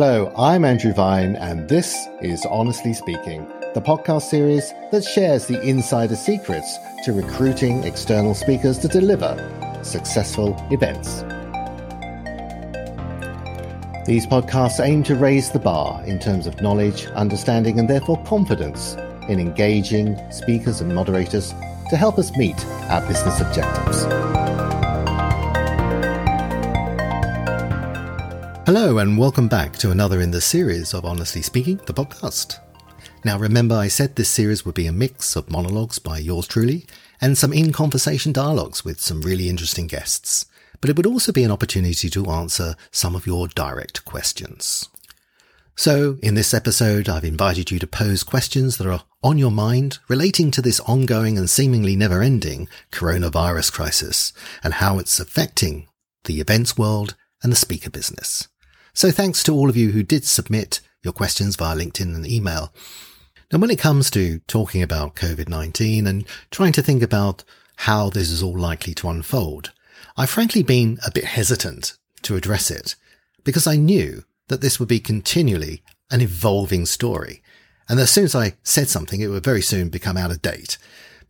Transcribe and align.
Hello, 0.00 0.32
I'm 0.38 0.64
Andrew 0.64 0.92
Vine, 0.92 1.34
and 1.34 1.68
this 1.68 2.06
is 2.22 2.46
Honestly 2.46 2.92
Speaking, 2.92 3.48
the 3.74 3.80
podcast 3.80 4.30
series 4.30 4.72
that 4.92 5.02
shares 5.02 5.48
the 5.48 5.60
insider 5.60 6.14
secrets 6.14 6.78
to 7.02 7.12
recruiting 7.12 7.82
external 7.82 8.32
speakers 8.32 8.78
to 8.78 8.86
deliver 8.86 9.34
successful 9.82 10.54
events. 10.70 11.22
These 14.06 14.28
podcasts 14.28 14.78
aim 14.78 15.02
to 15.02 15.16
raise 15.16 15.50
the 15.50 15.58
bar 15.58 16.00
in 16.04 16.20
terms 16.20 16.46
of 16.46 16.62
knowledge, 16.62 17.06
understanding, 17.06 17.80
and 17.80 17.90
therefore 17.90 18.22
confidence 18.22 18.94
in 19.28 19.40
engaging 19.40 20.16
speakers 20.30 20.80
and 20.80 20.94
moderators 20.94 21.52
to 21.90 21.96
help 21.96 22.20
us 22.20 22.30
meet 22.36 22.64
our 22.88 23.04
business 23.08 23.40
objectives. 23.40 24.27
Hello, 28.68 28.98
and 28.98 29.16
welcome 29.16 29.48
back 29.48 29.78
to 29.78 29.92
another 29.92 30.20
in 30.20 30.30
the 30.30 30.42
series 30.42 30.92
of 30.92 31.06
Honestly 31.06 31.40
Speaking, 31.40 31.80
the 31.86 31.94
podcast. 31.94 32.58
Now, 33.24 33.38
remember, 33.38 33.74
I 33.74 33.88
said 33.88 34.14
this 34.14 34.28
series 34.28 34.66
would 34.66 34.74
be 34.74 34.86
a 34.86 34.92
mix 34.92 35.36
of 35.36 35.50
monologues 35.50 35.98
by 35.98 36.18
yours 36.18 36.46
truly 36.46 36.84
and 37.18 37.38
some 37.38 37.54
in 37.54 37.72
conversation 37.72 38.30
dialogues 38.30 38.84
with 38.84 39.00
some 39.00 39.22
really 39.22 39.48
interesting 39.48 39.86
guests. 39.86 40.44
But 40.82 40.90
it 40.90 40.98
would 40.98 41.06
also 41.06 41.32
be 41.32 41.44
an 41.44 41.50
opportunity 41.50 42.10
to 42.10 42.26
answer 42.26 42.76
some 42.90 43.16
of 43.16 43.26
your 43.26 43.48
direct 43.48 44.04
questions. 44.04 44.90
So, 45.74 46.18
in 46.22 46.34
this 46.34 46.52
episode, 46.52 47.08
I've 47.08 47.24
invited 47.24 47.70
you 47.70 47.78
to 47.78 47.86
pose 47.86 48.22
questions 48.22 48.76
that 48.76 48.86
are 48.86 49.04
on 49.22 49.38
your 49.38 49.50
mind 49.50 49.98
relating 50.08 50.50
to 50.50 50.60
this 50.60 50.80
ongoing 50.80 51.38
and 51.38 51.48
seemingly 51.48 51.96
never 51.96 52.20
ending 52.20 52.68
coronavirus 52.92 53.72
crisis 53.72 54.34
and 54.62 54.74
how 54.74 54.98
it's 54.98 55.18
affecting 55.18 55.88
the 56.24 56.42
events 56.42 56.76
world 56.76 57.16
and 57.42 57.50
the 57.50 57.56
speaker 57.56 57.88
business. 57.88 58.46
So 58.98 59.12
thanks 59.12 59.44
to 59.44 59.54
all 59.54 59.70
of 59.70 59.76
you 59.76 59.92
who 59.92 60.02
did 60.02 60.24
submit 60.24 60.80
your 61.04 61.12
questions 61.12 61.54
via 61.54 61.76
LinkedIn 61.76 62.16
and 62.16 62.26
email. 62.26 62.72
Now, 63.52 63.60
when 63.60 63.70
it 63.70 63.78
comes 63.78 64.10
to 64.10 64.40
talking 64.48 64.82
about 64.82 65.14
COVID-19 65.14 66.04
and 66.04 66.26
trying 66.50 66.72
to 66.72 66.82
think 66.82 67.00
about 67.00 67.44
how 67.76 68.10
this 68.10 68.28
is 68.28 68.42
all 68.42 68.58
likely 68.58 68.94
to 68.94 69.08
unfold, 69.08 69.70
I've 70.16 70.30
frankly 70.30 70.64
been 70.64 70.98
a 71.06 71.12
bit 71.12 71.26
hesitant 71.26 71.96
to 72.22 72.34
address 72.34 72.72
it 72.72 72.96
because 73.44 73.68
I 73.68 73.76
knew 73.76 74.24
that 74.48 74.62
this 74.62 74.80
would 74.80 74.88
be 74.88 74.98
continually 74.98 75.84
an 76.10 76.20
evolving 76.20 76.84
story. 76.84 77.40
And 77.88 78.00
as 78.00 78.10
soon 78.10 78.24
as 78.24 78.34
I 78.34 78.56
said 78.64 78.88
something, 78.88 79.20
it 79.20 79.28
would 79.28 79.44
very 79.44 79.62
soon 79.62 79.90
become 79.90 80.16
out 80.16 80.32
of 80.32 80.42
date. 80.42 80.76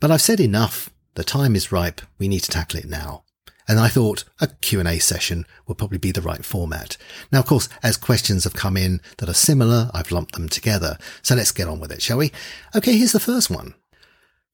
But 0.00 0.10
I've 0.10 0.22
said 0.22 0.40
enough. 0.40 0.88
The 1.16 1.22
time 1.22 1.54
is 1.54 1.70
ripe. 1.70 2.00
We 2.16 2.28
need 2.28 2.44
to 2.44 2.50
tackle 2.50 2.78
it 2.78 2.88
now. 2.88 3.24
And 3.68 3.78
I 3.78 3.88
thought 3.88 4.24
a 4.40 4.46
Q&A 4.46 4.98
session 4.98 5.44
would 5.66 5.76
probably 5.76 5.98
be 5.98 6.10
the 6.10 6.22
right 6.22 6.44
format. 6.44 6.96
Now, 7.30 7.40
of 7.40 7.46
course, 7.46 7.68
as 7.82 7.98
questions 7.98 8.44
have 8.44 8.54
come 8.54 8.78
in 8.78 9.02
that 9.18 9.28
are 9.28 9.34
similar, 9.34 9.90
I've 9.92 10.10
lumped 10.10 10.32
them 10.32 10.48
together. 10.48 10.96
So 11.20 11.34
let's 11.34 11.52
get 11.52 11.68
on 11.68 11.78
with 11.78 11.92
it, 11.92 12.00
shall 12.00 12.16
we? 12.16 12.32
Okay, 12.74 12.96
here's 12.96 13.12
the 13.12 13.20
first 13.20 13.50
one. 13.50 13.74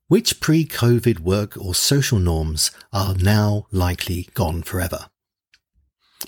Which 0.09 0.41
pre-COVID 0.41 1.21
work 1.21 1.57
or 1.57 1.75
social 1.75 2.19
norms 2.19 2.73
are 2.93 3.15
now 3.15 3.67
likely 3.71 4.29
gone 4.35 4.63
forever? 4.63 5.07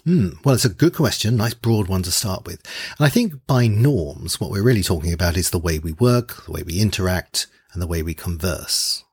Hmm. 0.04 0.28
Well, 0.44 0.54
it's 0.54 0.64
a 0.64 0.70
good 0.70 0.94
question. 0.94 1.36
Nice 1.36 1.54
broad 1.54 1.88
one 1.88 2.02
to 2.04 2.12
start 2.12 2.46
with. 2.46 2.62
And 2.98 3.06
I 3.06 3.08
think 3.08 3.34
by 3.46 3.66
norms, 3.66 4.40
what 4.40 4.50
we're 4.50 4.62
really 4.62 4.82
talking 4.82 5.12
about 5.12 5.36
is 5.36 5.50
the 5.50 5.58
way 5.58 5.78
we 5.78 5.92
work, 5.92 6.44
the 6.44 6.52
way 6.52 6.62
we 6.62 6.80
interact, 6.80 7.48
and 7.72 7.82
the 7.82 7.86
way 7.86 8.02
we 8.02 8.14
converse. 8.14 9.04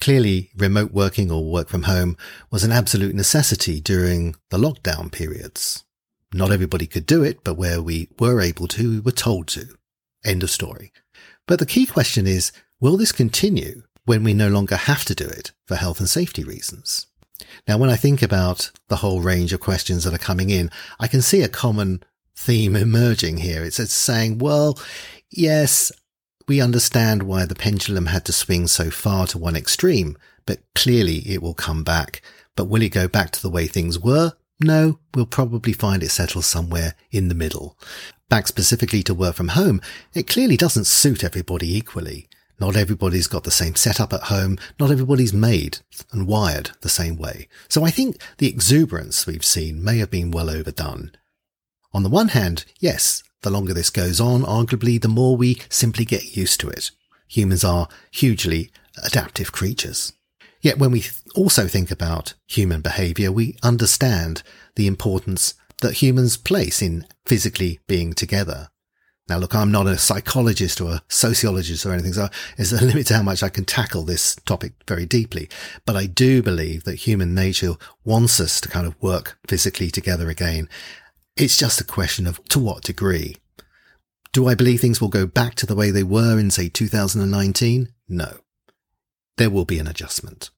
Clearly, 0.00 0.50
remote 0.56 0.92
working 0.92 1.30
or 1.30 1.50
work 1.50 1.68
from 1.68 1.84
home 1.84 2.16
was 2.50 2.64
an 2.64 2.72
absolute 2.72 3.14
necessity 3.14 3.80
during 3.80 4.36
the 4.50 4.58
lockdown 4.58 5.10
periods. 5.10 5.84
Not 6.32 6.52
everybody 6.52 6.86
could 6.86 7.06
do 7.06 7.22
it, 7.22 7.42
but 7.44 7.56
where 7.56 7.80
we 7.80 8.08
were 8.18 8.40
able 8.40 8.68
to, 8.68 8.90
we 8.90 9.00
were 9.00 9.12
told 9.12 9.48
to. 9.48 9.68
End 10.24 10.42
of 10.42 10.50
story. 10.50 10.92
But 11.46 11.58
the 11.58 11.66
key 11.66 11.86
question 11.86 12.26
is, 12.26 12.52
will 12.80 12.96
this 12.96 13.12
continue 13.12 13.82
when 14.04 14.22
we 14.22 14.34
no 14.34 14.48
longer 14.48 14.76
have 14.76 15.04
to 15.06 15.14
do 15.14 15.24
it 15.24 15.52
for 15.66 15.76
health 15.76 15.98
and 15.98 16.10
safety 16.10 16.44
reasons? 16.44 17.06
Now, 17.68 17.78
when 17.78 17.90
I 17.90 17.96
think 17.96 18.22
about 18.22 18.70
the 18.88 18.96
whole 18.96 19.20
range 19.20 19.52
of 19.52 19.60
questions 19.60 20.04
that 20.04 20.14
are 20.14 20.18
coming 20.18 20.50
in, 20.50 20.70
I 20.98 21.08
can 21.08 21.22
see 21.22 21.42
a 21.42 21.48
common 21.48 22.02
theme 22.34 22.76
emerging 22.76 23.38
here. 23.38 23.64
It's, 23.64 23.78
it's 23.78 23.92
saying, 23.92 24.38
well, 24.38 24.78
yes, 25.30 25.92
we 26.48 26.60
understand 26.60 27.24
why 27.24 27.44
the 27.44 27.54
pendulum 27.54 28.06
had 28.06 28.24
to 28.26 28.32
swing 28.32 28.66
so 28.66 28.90
far 28.90 29.26
to 29.28 29.38
one 29.38 29.56
extreme, 29.56 30.16
but 30.46 30.60
clearly 30.74 31.18
it 31.28 31.42
will 31.42 31.54
come 31.54 31.82
back. 31.82 32.22
But 32.54 32.66
will 32.66 32.82
it 32.82 32.90
go 32.90 33.08
back 33.08 33.30
to 33.32 33.42
the 33.42 33.50
way 33.50 33.66
things 33.66 33.98
were? 33.98 34.34
No, 34.60 35.00
we'll 35.14 35.26
probably 35.26 35.72
find 35.72 36.02
it 36.02 36.10
settled 36.10 36.44
somewhere 36.44 36.94
in 37.10 37.28
the 37.28 37.34
middle. 37.34 37.76
Back 38.28 38.46
specifically 38.46 39.02
to 39.02 39.14
work 39.14 39.34
from 39.34 39.48
home, 39.48 39.80
it 40.14 40.26
clearly 40.26 40.56
doesn't 40.56 40.86
suit 40.86 41.22
everybody 41.22 41.76
equally. 41.76 42.28
Not 42.58 42.76
everybody's 42.76 43.26
got 43.26 43.44
the 43.44 43.50
same 43.50 43.74
setup 43.74 44.12
at 44.14 44.24
home. 44.24 44.56
Not 44.80 44.90
everybody's 44.90 45.32
made 45.32 45.78
and 46.10 46.26
wired 46.26 46.70
the 46.80 46.88
same 46.88 47.16
way. 47.16 47.48
So 47.68 47.84
I 47.84 47.90
think 47.90 48.16
the 48.38 48.48
exuberance 48.48 49.26
we've 49.26 49.44
seen 49.44 49.84
may 49.84 49.98
have 49.98 50.10
been 50.10 50.30
well 50.30 50.48
overdone. 50.48 51.12
On 51.92 52.02
the 52.02 52.08
one 52.08 52.28
hand, 52.28 52.64
yes, 52.80 53.22
the 53.42 53.50
longer 53.50 53.74
this 53.74 53.90
goes 53.90 54.20
on, 54.20 54.42
arguably, 54.42 55.00
the 55.00 55.08
more 55.08 55.36
we 55.36 55.60
simply 55.68 56.04
get 56.04 56.36
used 56.36 56.60
to 56.60 56.68
it. 56.68 56.90
Humans 57.28 57.64
are 57.64 57.88
hugely 58.10 58.70
adaptive 59.04 59.52
creatures. 59.52 60.12
Yet 60.60 60.78
when 60.78 60.90
we 60.90 61.04
also 61.34 61.68
think 61.68 61.90
about 61.90 62.34
human 62.46 62.80
behavior, 62.80 63.30
we 63.30 63.56
understand 63.62 64.42
the 64.74 64.86
importance 64.86 65.54
that 65.82 66.02
humans 66.02 66.36
place 66.36 66.80
in 66.80 67.06
physically 67.24 67.80
being 67.86 68.14
together. 68.14 68.70
Now, 69.28 69.38
look, 69.38 69.54
I'm 69.56 69.72
not 69.72 69.88
a 69.88 69.98
psychologist 69.98 70.80
or 70.80 70.94
a 70.94 71.02
sociologist 71.08 71.84
or 71.84 71.92
anything, 71.92 72.12
so 72.12 72.28
there's 72.56 72.72
a 72.72 72.84
limit 72.84 73.08
to 73.08 73.16
how 73.16 73.22
much 73.22 73.42
I 73.42 73.48
can 73.48 73.64
tackle 73.64 74.04
this 74.04 74.36
topic 74.46 74.72
very 74.86 75.04
deeply. 75.04 75.48
But 75.84 75.96
I 75.96 76.06
do 76.06 76.42
believe 76.42 76.84
that 76.84 77.06
human 77.06 77.34
nature 77.34 77.74
wants 78.04 78.40
us 78.40 78.60
to 78.60 78.68
kind 78.68 78.86
of 78.86 79.00
work 79.02 79.38
physically 79.48 79.90
together 79.90 80.28
again. 80.28 80.68
It's 81.36 81.58
just 81.58 81.82
a 81.82 81.84
question 81.84 82.26
of 82.26 82.42
to 82.48 82.58
what 82.58 82.82
degree. 82.82 83.36
Do 84.32 84.48
I 84.48 84.54
believe 84.54 84.80
things 84.80 85.02
will 85.02 85.08
go 85.08 85.26
back 85.26 85.54
to 85.56 85.66
the 85.66 85.74
way 85.74 85.90
they 85.90 86.02
were 86.02 86.38
in, 86.38 86.50
say, 86.50 86.70
2019? 86.70 87.92
No. 88.08 88.38
There 89.36 89.50
will 89.50 89.66
be 89.66 89.78
an 89.78 89.86
adjustment. 89.86 90.48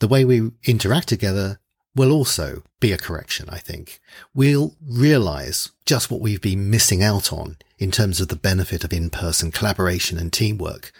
The 0.00 0.08
way 0.08 0.24
we 0.24 0.50
interact 0.64 1.06
together 1.06 1.60
will 1.94 2.10
also 2.10 2.64
be 2.80 2.90
a 2.90 2.98
correction, 2.98 3.48
I 3.48 3.58
think. 3.58 4.00
We'll 4.34 4.74
realize 4.84 5.70
just 5.86 6.10
what 6.10 6.20
we've 6.20 6.40
been 6.40 6.68
missing 6.68 7.00
out 7.00 7.32
on 7.32 7.56
in 7.78 7.92
terms 7.92 8.20
of 8.20 8.26
the 8.26 8.36
benefit 8.36 8.82
of 8.82 8.92
in-person 8.92 9.52
collaboration 9.52 10.18
and 10.18 10.32
teamwork. 10.32 10.90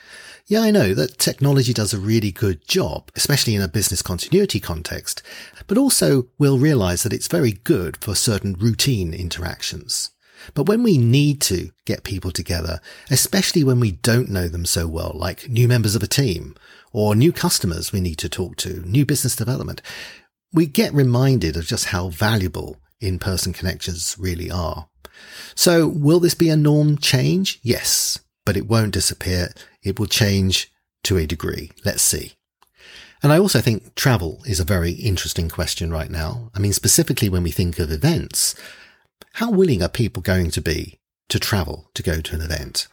Yeah, 0.50 0.60
I 0.60 0.70
know 0.70 0.94
that 0.94 1.18
technology 1.18 1.74
does 1.74 1.92
a 1.92 1.98
really 1.98 2.32
good 2.32 2.66
job, 2.66 3.10
especially 3.14 3.54
in 3.54 3.60
a 3.60 3.68
business 3.68 4.00
continuity 4.00 4.58
context, 4.58 5.22
but 5.66 5.76
also 5.76 6.28
we'll 6.38 6.58
realize 6.58 7.02
that 7.02 7.12
it's 7.12 7.28
very 7.28 7.52
good 7.52 7.98
for 7.98 8.14
certain 8.14 8.54
routine 8.54 9.12
interactions. 9.12 10.10
But 10.54 10.66
when 10.66 10.82
we 10.82 10.96
need 10.96 11.42
to 11.42 11.68
get 11.84 12.02
people 12.02 12.30
together, 12.30 12.80
especially 13.10 13.62
when 13.62 13.78
we 13.78 13.92
don't 13.92 14.30
know 14.30 14.48
them 14.48 14.64
so 14.64 14.86
well, 14.88 15.12
like 15.14 15.50
new 15.50 15.68
members 15.68 15.94
of 15.94 16.02
a 16.02 16.06
team 16.06 16.54
or 16.94 17.14
new 17.14 17.30
customers 17.30 17.92
we 17.92 18.00
need 18.00 18.16
to 18.16 18.30
talk 18.30 18.56
to, 18.56 18.80
new 18.88 19.04
business 19.04 19.36
development, 19.36 19.82
we 20.50 20.64
get 20.64 20.94
reminded 20.94 21.58
of 21.58 21.66
just 21.66 21.86
how 21.86 22.08
valuable 22.08 22.78
in-person 23.02 23.52
connections 23.52 24.16
really 24.18 24.50
are. 24.50 24.88
So 25.54 25.86
will 25.86 26.20
this 26.20 26.34
be 26.34 26.48
a 26.48 26.56
norm 26.56 26.96
change? 26.96 27.60
Yes, 27.62 28.18
but 28.48 28.56
it 28.56 28.66
won't 28.66 28.94
disappear. 28.94 29.52
It 29.82 29.98
will 29.98 30.06
change 30.06 30.72
to 31.02 31.18
a 31.18 31.26
degree. 31.26 31.70
Let's 31.84 32.00
see. 32.00 32.32
And 33.22 33.30
I 33.30 33.38
also 33.38 33.60
think 33.60 33.94
travel 33.94 34.40
is 34.46 34.58
a 34.58 34.64
very 34.64 34.92
interesting 34.92 35.50
question 35.50 35.90
right 35.90 36.10
now. 36.10 36.50
I 36.54 36.58
mean, 36.58 36.72
specifically 36.72 37.28
when 37.28 37.42
we 37.42 37.50
think 37.50 37.78
of 37.78 37.92
events, 37.92 38.54
how 39.34 39.50
willing 39.50 39.82
are 39.82 39.88
people 39.90 40.22
going 40.22 40.50
to 40.52 40.62
be 40.62 40.98
to 41.28 41.38
travel 41.38 41.90
to 41.92 42.02
go 42.02 42.22
to 42.22 42.34
an 42.36 42.40
event? 42.40 42.88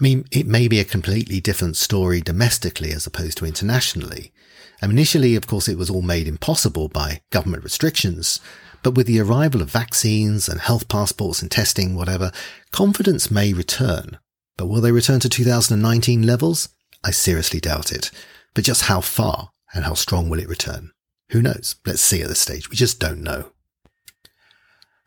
I 0.00 0.02
mean, 0.02 0.24
it 0.32 0.46
may 0.46 0.68
be 0.68 0.80
a 0.80 0.84
completely 0.84 1.38
different 1.38 1.76
story 1.76 2.22
domestically 2.22 2.92
as 2.92 3.06
opposed 3.06 3.36
to 3.36 3.44
internationally. 3.44 4.32
And 4.80 4.90
initially, 4.90 5.36
of 5.36 5.46
course, 5.46 5.68
it 5.68 5.76
was 5.76 5.90
all 5.90 6.00
made 6.00 6.26
impossible 6.26 6.88
by 6.88 7.20
government 7.30 7.62
restrictions. 7.62 8.40
But 8.82 8.94
with 8.94 9.06
the 9.06 9.20
arrival 9.20 9.60
of 9.60 9.70
vaccines 9.70 10.48
and 10.48 10.62
health 10.62 10.88
passports 10.88 11.42
and 11.42 11.50
testing, 11.50 11.94
whatever, 11.94 12.32
confidence 12.72 13.30
may 13.30 13.52
return. 13.52 14.16
But 14.56 14.66
will 14.66 14.80
they 14.80 14.92
return 14.92 15.20
to 15.20 15.28
2019 15.28 16.22
levels? 16.26 16.68
I 17.04 17.10
seriously 17.10 17.60
doubt 17.60 17.92
it. 17.92 18.10
But 18.54 18.64
just 18.64 18.82
how 18.82 19.00
far 19.00 19.50
and 19.74 19.84
how 19.84 19.94
strong 19.94 20.28
will 20.28 20.38
it 20.38 20.48
return? 20.48 20.92
Who 21.30 21.42
knows? 21.42 21.76
Let's 21.84 22.00
see 22.00 22.22
at 22.22 22.28
this 22.28 22.40
stage. 22.40 22.70
We 22.70 22.76
just 22.76 22.98
don't 22.98 23.22
know. 23.22 23.52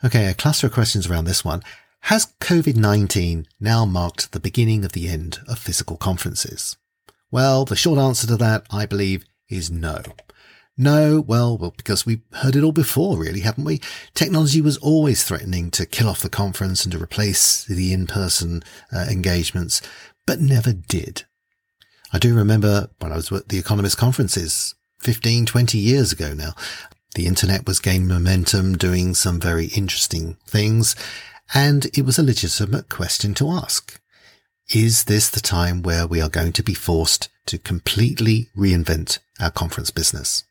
Okay, 0.04 0.28
a 0.28 0.34
cluster 0.34 0.68
of 0.68 0.74
questions 0.74 1.07
around 1.07 1.25
this 1.25 1.44
one. 1.44 1.63
Has 2.01 2.34
COVID-19 2.40 3.46
now 3.60 3.86
marked 3.86 4.31
the 4.31 4.40
beginning 4.40 4.86
of 4.86 4.94
the 4.94 5.10
end 5.10 5.40
of 5.48 5.60
physical 5.60 5.98
conferences? 5.98 6.78
Well, 7.31 7.66
the 7.66 7.75
short 7.75 8.00
answer 8.00 8.25
to 8.28 8.38
that, 8.38 8.66
I 8.72 8.86
believe, 8.86 9.25
is 9.50 9.69
no. 9.69 10.02
No, 10.81 11.20
well, 11.20 11.58
well, 11.58 11.74
because 11.76 12.06
we've 12.06 12.22
heard 12.36 12.56
it 12.56 12.64
all 12.64 12.72
before, 12.72 13.18
really, 13.18 13.42
haven't 13.42 13.66
we? 13.66 13.81
Technology 14.14 14.62
was 14.62 14.78
always 14.78 15.26
threatening 15.26 15.72
to 15.72 15.86
kill 15.86 16.08
off 16.08 16.22
the 16.22 16.30
conference 16.30 16.86
and 16.86 16.94
to 16.94 17.04
replace 17.04 17.66
the 17.66 17.92
in-person 17.92 18.64
uh, 18.94 19.06
engagements, 19.12 19.81
but 20.26 20.40
never 20.40 20.72
did. 20.72 21.26
I 22.14 22.18
do 22.18 22.34
remember 22.34 22.90
when 23.00 23.12
I 23.12 23.18
was 23.18 23.30
at 23.30 23.50
the 23.50 23.60
Economist 23.60 23.98
conferences 23.98 24.74
15, 25.02 25.46
20 25.46 25.78
years 25.78 26.14
ago 26.14 26.34
now, 26.34 26.54
the 27.14 27.26
internet 27.26 27.68
was 27.68 27.80
gaining 27.81 28.08
momentum, 28.08 28.78
doing 28.78 29.14
some 29.16 29.38
very 29.38 29.66
interesting 29.66 30.38
things, 30.48 30.96
and 31.54 31.88
it 31.88 32.06
was 32.06 32.18
a 32.18 32.24
legitimate 32.24 32.88
question 32.88 33.34
to 33.34 33.50
ask. 33.50 34.00
Is 34.74 35.04
this 35.04 35.30
the 35.30 35.42
time 35.42 35.81
where 35.81 36.08
we 36.08 36.22
are 36.22 36.30
going 36.30 36.54
to 36.54 36.64
be 36.64 36.74
forced 36.74 37.28
to 37.48 37.58
completely 37.58 38.48
reinvent 38.56 39.20
our 39.42 39.52
conference 39.52 39.92
business? 39.92 40.46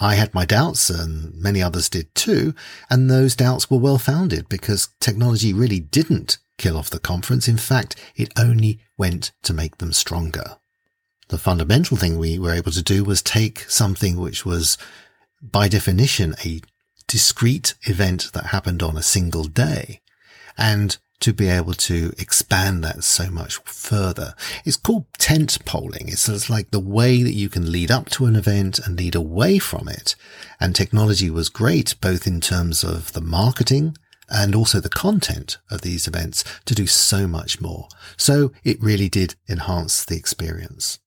I 0.00 0.14
had 0.14 0.32
my 0.34 0.44
doubts 0.44 0.90
and 0.90 1.34
many 1.34 1.62
others 1.62 1.88
did 1.88 2.14
too. 2.14 2.54
And 2.88 3.10
those 3.10 3.34
doubts 3.34 3.70
were 3.70 3.78
well 3.78 3.98
founded 3.98 4.48
because 4.48 4.88
technology 5.00 5.52
really 5.52 5.80
didn't 5.80 6.38
kill 6.56 6.76
off 6.76 6.90
the 6.90 6.98
conference. 6.98 7.48
In 7.48 7.56
fact, 7.56 7.96
it 8.14 8.32
only 8.38 8.80
went 8.96 9.32
to 9.42 9.52
make 9.52 9.78
them 9.78 9.92
stronger. 9.92 10.58
The 11.28 11.38
fundamental 11.38 11.96
thing 11.96 12.18
we 12.18 12.38
were 12.38 12.54
able 12.54 12.72
to 12.72 12.82
do 12.82 13.04
was 13.04 13.22
take 13.22 13.60
something 13.68 14.18
which 14.18 14.46
was 14.46 14.78
by 15.42 15.68
definition 15.68 16.34
a 16.44 16.60
discrete 17.06 17.74
event 17.82 18.30
that 18.32 18.46
happened 18.46 18.82
on 18.82 18.96
a 18.96 19.02
single 19.02 19.44
day 19.44 20.00
and 20.56 20.98
to 21.20 21.32
be 21.32 21.48
able 21.48 21.74
to 21.74 22.12
expand 22.18 22.84
that 22.84 23.02
so 23.02 23.30
much 23.30 23.56
further. 23.64 24.34
It's 24.64 24.76
called 24.76 25.06
tent 25.18 25.64
poling. 25.64 26.08
It's, 26.08 26.48
like 26.48 26.70
the 26.70 26.78
way 26.78 27.22
that 27.22 27.34
you 27.34 27.48
can 27.48 27.72
lead 27.72 27.90
up 27.90 28.08
to 28.10 28.26
an 28.26 28.36
event 28.36 28.78
and 28.78 28.96
lead 28.96 29.14
away 29.14 29.58
from 29.58 29.88
it. 29.88 30.14
And 30.60 30.74
technology 30.74 31.28
was 31.28 31.48
great, 31.48 31.94
both 32.00 32.26
in 32.26 32.40
terms 32.40 32.84
of 32.84 33.12
the 33.12 33.20
marketing 33.20 33.96
and 34.30 34.54
also 34.54 34.78
the 34.78 34.88
content 34.88 35.58
of 35.70 35.80
these 35.80 36.06
events 36.06 36.44
to 36.66 36.74
do 36.74 36.86
so 36.86 37.26
much 37.26 37.60
more. 37.60 37.88
So 38.16 38.52
it 38.62 38.80
really 38.80 39.08
did 39.08 39.34
enhance 39.48 40.04
the 40.04 40.16
experience. 40.16 40.98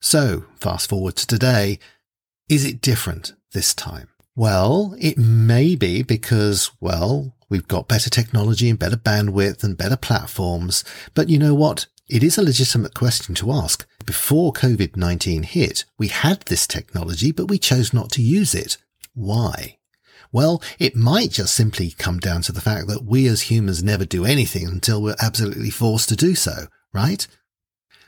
So 0.00 0.44
fast 0.56 0.88
forward 0.88 1.16
to 1.16 1.26
today. 1.26 1.78
Is 2.48 2.64
it 2.64 2.80
different 2.80 3.32
this 3.52 3.74
time? 3.74 4.08
Well, 4.38 4.94
it 5.00 5.16
may 5.16 5.76
be 5.76 6.02
because, 6.02 6.70
well, 6.78 7.34
we've 7.48 7.66
got 7.66 7.88
better 7.88 8.10
technology 8.10 8.68
and 8.68 8.78
better 8.78 8.98
bandwidth 8.98 9.64
and 9.64 9.78
better 9.78 9.96
platforms. 9.96 10.84
But 11.14 11.30
you 11.30 11.38
know 11.38 11.54
what? 11.54 11.86
It 12.06 12.22
is 12.22 12.36
a 12.36 12.42
legitimate 12.42 12.92
question 12.92 13.34
to 13.36 13.50
ask. 13.50 13.86
Before 14.04 14.52
COVID-19 14.52 15.46
hit, 15.46 15.86
we 15.98 16.08
had 16.08 16.42
this 16.42 16.66
technology, 16.66 17.32
but 17.32 17.46
we 17.46 17.58
chose 17.58 17.94
not 17.94 18.10
to 18.12 18.22
use 18.22 18.54
it. 18.54 18.76
Why? 19.14 19.78
Well, 20.30 20.62
it 20.78 20.94
might 20.94 21.30
just 21.30 21.54
simply 21.54 21.92
come 21.92 22.18
down 22.18 22.42
to 22.42 22.52
the 22.52 22.60
fact 22.60 22.88
that 22.88 23.04
we 23.04 23.26
as 23.28 23.42
humans 23.42 23.82
never 23.82 24.04
do 24.04 24.26
anything 24.26 24.66
until 24.66 25.00
we're 25.00 25.16
absolutely 25.18 25.70
forced 25.70 26.10
to 26.10 26.16
do 26.16 26.34
so, 26.34 26.66
right? 26.92 27.26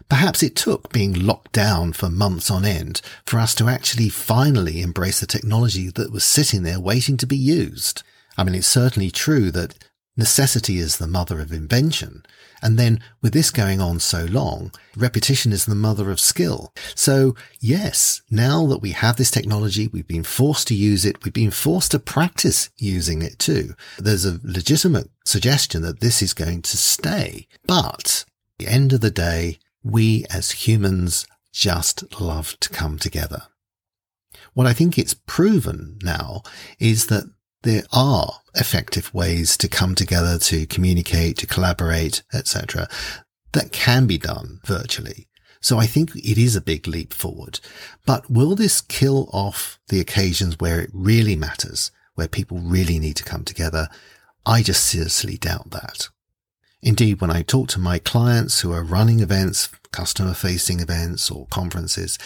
Perhaps 0.09 0.43
it 0.43 0.57
took 0.57 0.91
being 0.93 1.13
locked 1.13 1.53
down 1.53 1.93
for 1.93 2.09
months 2.09 2.51
on 2.51 2.65
end 2.65 3.03
for 3.27 3.39
us 3.39 3.55
to 3.57 3.69
actually 3.69 4.09
finally 4.09 4.81
embrace 4.81 5.21
the 5.21 5.27
technology 5.27 5.91
that 5.91 6.13
was 6.13 6.25
sitting 6.25 6.63
there 6.63 6.81
waiting 6.81 7.17
to 7.19 7.27
be 7.27 7.37
used. 7.37 8.03
I 8.37 8.45
mean, 8.45 8.55
it's 8.55 8.67
certainly 8.67 9.11
true 9.11 9.51
that 9.51 9.75
necessity 10.17 10.79
is 10.79 10.97
the 10.97 11.07
mother 11.07 11.41
of 11.41 11.53
invention. 11.53 12.25
And 12.61 12.79
then 12.79 13.01
with 13.23 13.33
this 13.33 13.51
going 13.51 13.81
on 13.81 14.01
so 14.01 14.25
long, 14.25 14.73
repetition 14.97 15.53
is 15.53 15.67
the 15.67 15.75
mother 15.75 16.11
of 16.11 16.19
skill. 16.19 16.73
So 16.95 17.37
yes, 17.61 18.23
now 18.31 18.67
that 18.67 18.83
we 18.83 18.91
have 18.91 19.17
this 19.17 19.31
technology, 19.31 19.89
we've 19.89 20.09
been 20.09 20.25
forced 20.25 20.69
to 20.69 20.75
use 20.75 21.05
it. 21.05 21.25
We've 21.25 21.33
been 21.33 21.53
forced 21.53 21.93
to 21.93 21.99
practice 21.99 22.71
using 22.79 23.23
it 23.23 23.39
too. 23.39 23.75
There's 23.99 24.25
a 24.25 24.41
legitimate 24.43 25.09
suggestion 25.25 25.83
that 25.83 26.01
this 26.01 26.21
is 26.21 26.35
going 26.35 26.63
to 26.63 26.77
stay. 26.77 27.47
But 27.67 28.25
the 28.59 28.67
end 28.67 28.93
of 28.93 29.01
the 29.01 29.11
day, 29.11 29.59
we 29.83 30.25
as 30.31 30.51
humans 30.67 31.27
just 31.53 32.21
love 32.21 32.59
to 32.61 32.69
come 32.69 32.99
together. 32.99 33.43
What 34.55 34.67
I 34.67 34.73
think 34.73 34.99
it's 34.99 35.15
proven 35.15 35.99
now 36.03 36.43
is 36.79 37.07
that 37.07 37.25
there 37.63 37.85
are 37.93 38.41
effective 38.55 39.13
ways 39.13 39.57
to 39.59 39.69
come 39.69 39.95
together, 39.95 40.39
to 40.39 40.67
communicate, 40.67 41.39
to 41.39 41.47
collaborate, 41.47 42.23
etc. 42.33 42.89
that 43.53 43.73
can 43.73 44.07
be 44.07 44.19
done 44.19 44.61
virtually. 44.65 45.29
So 45.61 45.79
I 45.79 45.87
think 45.87 46.15
it 46.15 46.39
is 46.39 46.55
a 46.55 46.61
big 46.61 46.87
leap 46.87 47.13
forward. 47.13 47.61
But 48.07 48.31
will 48.31 48.55
this 48.55 48.81
kill 48.81 49.29
off 49.33 49.79
the 49.89 50.01
occasions 50.01 50.61
where 50.61 50.81
it 50.81 50.91
really 50.93 51.35
matters, 51.35 51.91
where 52.15 52.29
people 52.29 52.59
really 52.59 52.99
need 52.99 53.17
to 53.17 53.25
come 53.25 53.45
together? 53.45 53.89
I 54.47 54.63
just 54.63 54.85
seriously 54.85 55.37
doubt 55.37 55.71
that. 55.73 56.09
Indeed, 56.83 57.21
when 57.21 57.31
I 57.31 57.43
talk 57.43 57.69
to 57.71 57.81
my 57.81 57.99
clients 57.99 58.61
who 58.61 58.73
are 58.73 58.85
running 58.85 59.21
events, 59.21 59.69
customer 59.91 60.35
facing 60.35 60.81
events 60.81 61.31
or 61.31 61.47
conferences, 61.47 62.19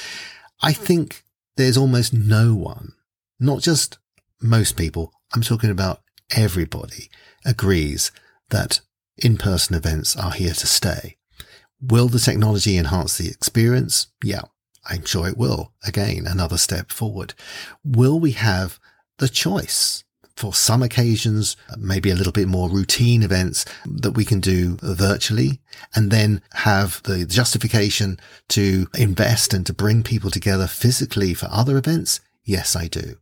I 0.63 0.73
hmm. 0.73 0.85
think 0.85 1.25
there's 1.57 1.77
almost 1.77 2.13
no 2.13 2.55
one, 2.55 2.93
not 3.39 3.61
just 3.61 3.99
most 4.41 4.77
people, 4.77 5.13
I'm 5.35 5.43
talking 5.43 5.71
about 5.71 6.01
everybody 6.31 7.11
agrees 7.45 8.11
that 8.51 8.81
in-person 9.19 9.77
events 9.77 10.17
are 10.17 10.33
here 10.33 10.55
to 10.55 10.67
stay. 10.67 11.17
Will 11.81 12.09
the 12.09 12.19
technology 12.19 12.77
enhance 12.77 13.19
the 13.19 13.29
experience? 13.29 14.09
Yeah, 14.23 14.43
I'm 14.89 15.05
sure 15.05 15.29
it 15.29 15.37
will. 15.37 15.73
Again, 15.85 16.27
another 16.27 16.59
step 16.59 16.91
forward. 16.91 17.35
Will 17.85 18.21
we 18.21 18.33
have 18.33 18.79
the 19.19 19.29
choice 19.29 20.05
for 20.37 20.55
some 20.55 20.83
occasions, 20.83 21.57
maybe 21.79 22.11
a 22.11 22.15
little 22.15 22.33
bit 22.33 22.49
more 22.49 22.71
routine 22.71 23.23
events 23.23 23.65
that 23.85 24.13
we 24.13 24.25
can 24.25 24.41
do 24.41 24.79
virtually 24.83 25.61
and 25.95 26.11
then 26.11 26.43
have 26.53 27.03
the 27.05 27.27
justification 27.27 28.19
to 28.49 28.89
invest 28.97 29.53
and 29.55 29.67
to 29.67 29.73
bring 29.73 30.03
people 30.03 30.31
together 30.31 30.67
physically 30.67 31.35
for 31.35 31.49
other 31.51 31.77
events? 31.77 32.21
Yes, 32.45 32.75
I 32.75 32.89
do. 32.89 33.17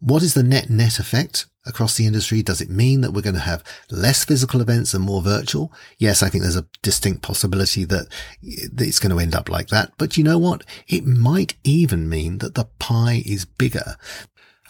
What 0.00 0.22
is 0.22 0.34
the 0.34 0.42
net 0.42 0.68
net 0.68 0.98
effect 0.98 1.46
across 1.64 1.96
the 1.96 2.06
industry? 2.06 2.42
Does 2.42 2.60
it 2.60 2.68
mean 2.68 3.00
that 3.00 3.12
we're 3.12 3.22
going 3.22 3.34
to 3.34 3.40
have 3.40 3.64
less 3.90 4.24
physical 4.24 4.60
events 4.60 4.92
and 4.92 5.02
more 5.02 5.22
virtual? 5.22 5.72
Yes, 5.98 6.22
I 6.22 6.28
think 6.28 6.42
there's 6.42 6.56
a 6.56 6.66
distinct 6.82 7.22
possibility 7.22 7.84
that 7.84 8.06
it's 8.42 8.98
going 8.98 9.10
to 9.10 9.18
end 9.18 9.34
up 9.34 9.48
like 9.48 9.68
that. 9.68 9.92
But 9.96 10.16
you 10.16 10.24
know 10.24 10.38
what? 10.38 10.64
It 10.86 11.06
might 11.06 11.54
even 11.64 12.08
mean 12.08 12.38
that 12.38 12.54
the 12.54 12.66
pie 12.78 13.22
is 13.24 13.46
bigger. 13.46 13.96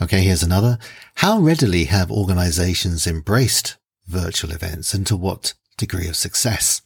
Okay, 0.00 0.20
here's 0.20 0.42
another. 0.42 0.78
How 1.16 1.38
readily 1.38 1.84
have 1.84 2.10
organizations 2.10 3.06
embraced 3.06 3.76
virtual 4.06 4.52
events 4.52 4.92
and 4.92 5.06
to 5.06 5.16
what 5.16 5.54
degree 5.78 6.06
of 6.06 6.16
success? 6.16 6.82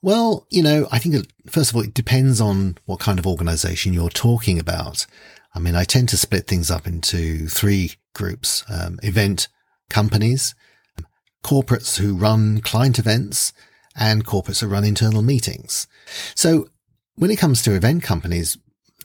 Well, 0.00 0.46
you 0.48 0.62
know, 0.62 0.86
I 0.92 0.98
think 0.98 1.14
that 1.14 1.26
first 1.50 1.70
of 1.70 1.76
all, 1.76 1.82
it 1.82 1.94
depends 1.94 2.40
on 2.40 2.76
what 2.86 3.00
kind 3.00 3.18
of 3.18 3.26
organization 3.26 3.92
you're 3.92 4.10
talking 4.10 4.58
about. 4.58 5.06
I 5.54 5.58
mean, 5.58 5.74
I 5.74 5.84
tend 5.84 6.08
to 6.10 6.16
split 6.16 6.46
things 6.46 6.70
up 6.70 6.86
into 6.86 7.46
three 7.48 7.94
groups, 8.14 8.64
um, 8.68 8.98
event 9.02 9.48
companies, 9.90 10.54
corporates 11.44 11.98
who 11.98 12.16
run 12.16 12.60
client 12.60 12.98
events 12.98 13.52
and 13.96 14.24
corporates 14.24 14.60
who 14.60 14.68
run 14.68 14.84
internal 14.84 15.22
meetings. 15.22 15.86
So 16.34 16.68
when 17.16 17.30
it 17.30 17.38
comes 17.38 17.62
to 17.62 17.74
event 17.74 18.02
companies, 18.02 18.56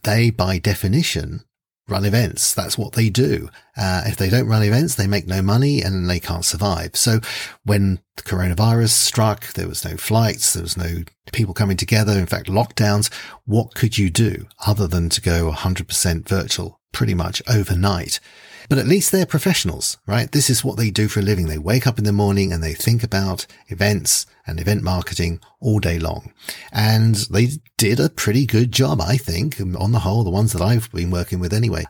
they 0.04 0.30
by 0.30 0.60
definition 0.60 1.44
run 1.88 2.06
events. 2.06 2.54
That's 2.54 2.78
what 2.78 2.94
they 2.94 3.10
do. 3.10 3.50
Uh, 3.76 4.04
if 4.06 4.18
they 4.18 4.30
don't 4.30 4.48
run 4.48 4.64
events, 4.64 4.96
they 4.96 5.08
make 5.08 5.28
no 5.28 5.42
money 5.42 5.82
and 5.82 6.10
they 6.10 6.20
can't 6.20 6.46
survive. 6.46 6.96
So 6.96 7.20
when 7.64 8.00
the 8.16 8.24
coronavirus 8.24 8.90
struck, 8.90 9.54
there 9.54 9.68
was 9.68 9.86
no 9.86 9.96
flights, 9.98 10.54
there 10.54 10.64
was 10.64 10.78
no 10.78 11.04
people 11.32 11.54
coming 11.54 11.78
together. 11.78 12.14
In 12.14 12.26
fact, 12.26 12.48
lockdowns. 12.48 13.12
What 13.46 13.76
could 13.76 13.98
you 13.98 14.10
do 14.10 14.48
other 14.66 14.88
than 14.88 15.10
to 15.10 15.22
go 15.22 15.52
100% 15.52 16.28
virtual 16.28 16.80
pretty 16.92 17.14
much 17.14 17.42
overnight? 17.48 18.20
But 18.70 18.80
at 18.80 18.88
least 18.88 19.12
they're 19.12 19.26
professionals, 19.26 19.98
right? 20.06 20.32
This 20.32 20.50
is 20.50 20.64
what 20.64 20.76
they 20.76 20.90
do 20.90 21.08
for 21.08 21.22
a 21.22 21.24
living. 21.24 21.48
They 21.48 21.58
wake 21.58 21.88
up 21.88 21.98
in 21.98 22.04
the 22.04 22.12
morning 22.12 22.52
and 22.52 22.62
they 22.62 22.74
think 22.74 23.02
about 23.02 23.48
events 23.68 24.26
and 24.46 24.60
event 24.60 24.84
marketing 24.84 25.40
all 25.62 25.80
day 25.80 26.00
long. 26.00 26.34
And 26.72 27.16
they 27.32 27.50
did 27.78 28.00
a 28.00 28.10
pretty 28.10 28.46
good 28.46 28.74
job, 28.74 29.00
I 29.00 29.16
think, 29.16 29.62
on 29.62 29.94
the 29.94 30.00
whole, 30.00 30.24
the 30.24 30.30
ones 30.30 30.52
that 30.52 30.62
I've 30.62 30.92
been 30.92 31.12
working 31.12 31.40
with 31.40 31.54
anyway. 31.54 31.86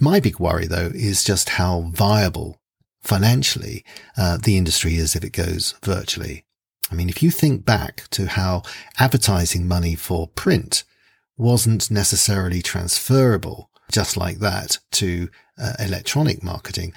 My 0.00 0.18
big 0.18 0.40
worry 0.40 0.66
though 0.66 0.90
is 0.92 1.22
just 1.22 1.50
how 1.50 1.90
viable 1.92 2.60
financially 3.02 3.84
uh, 4.16 4.38
the 4.38 4.56
industry 4.56 4.96
is 4.96 5.14
if 5.14 5.22
it 5.22 5.32
goes 5.32 5.74
virtually. 5.84 6.44
I 6.90 6.94
mean, 6.94 7.08
if 7.08 7.22
you 7.22 7.30
think 7.30 7.64
back 7.64 8.08
to 8.10 8.26
how 8.26 8.62
advertising 8.98 9.68
money 9.68 9.94
for 9.94 10.28
print 10.28 10.84
wasn't 11.36 11.90
necessarily 11.90 12.60
transferable 12.62 13.70
just 13.94 14.16
like 14.16 14.38
that 14.40 14.78
to 14.90 15.28
uh, 15.56 15.74
electronic 15.78 16.42
marketing, 16.42 16.92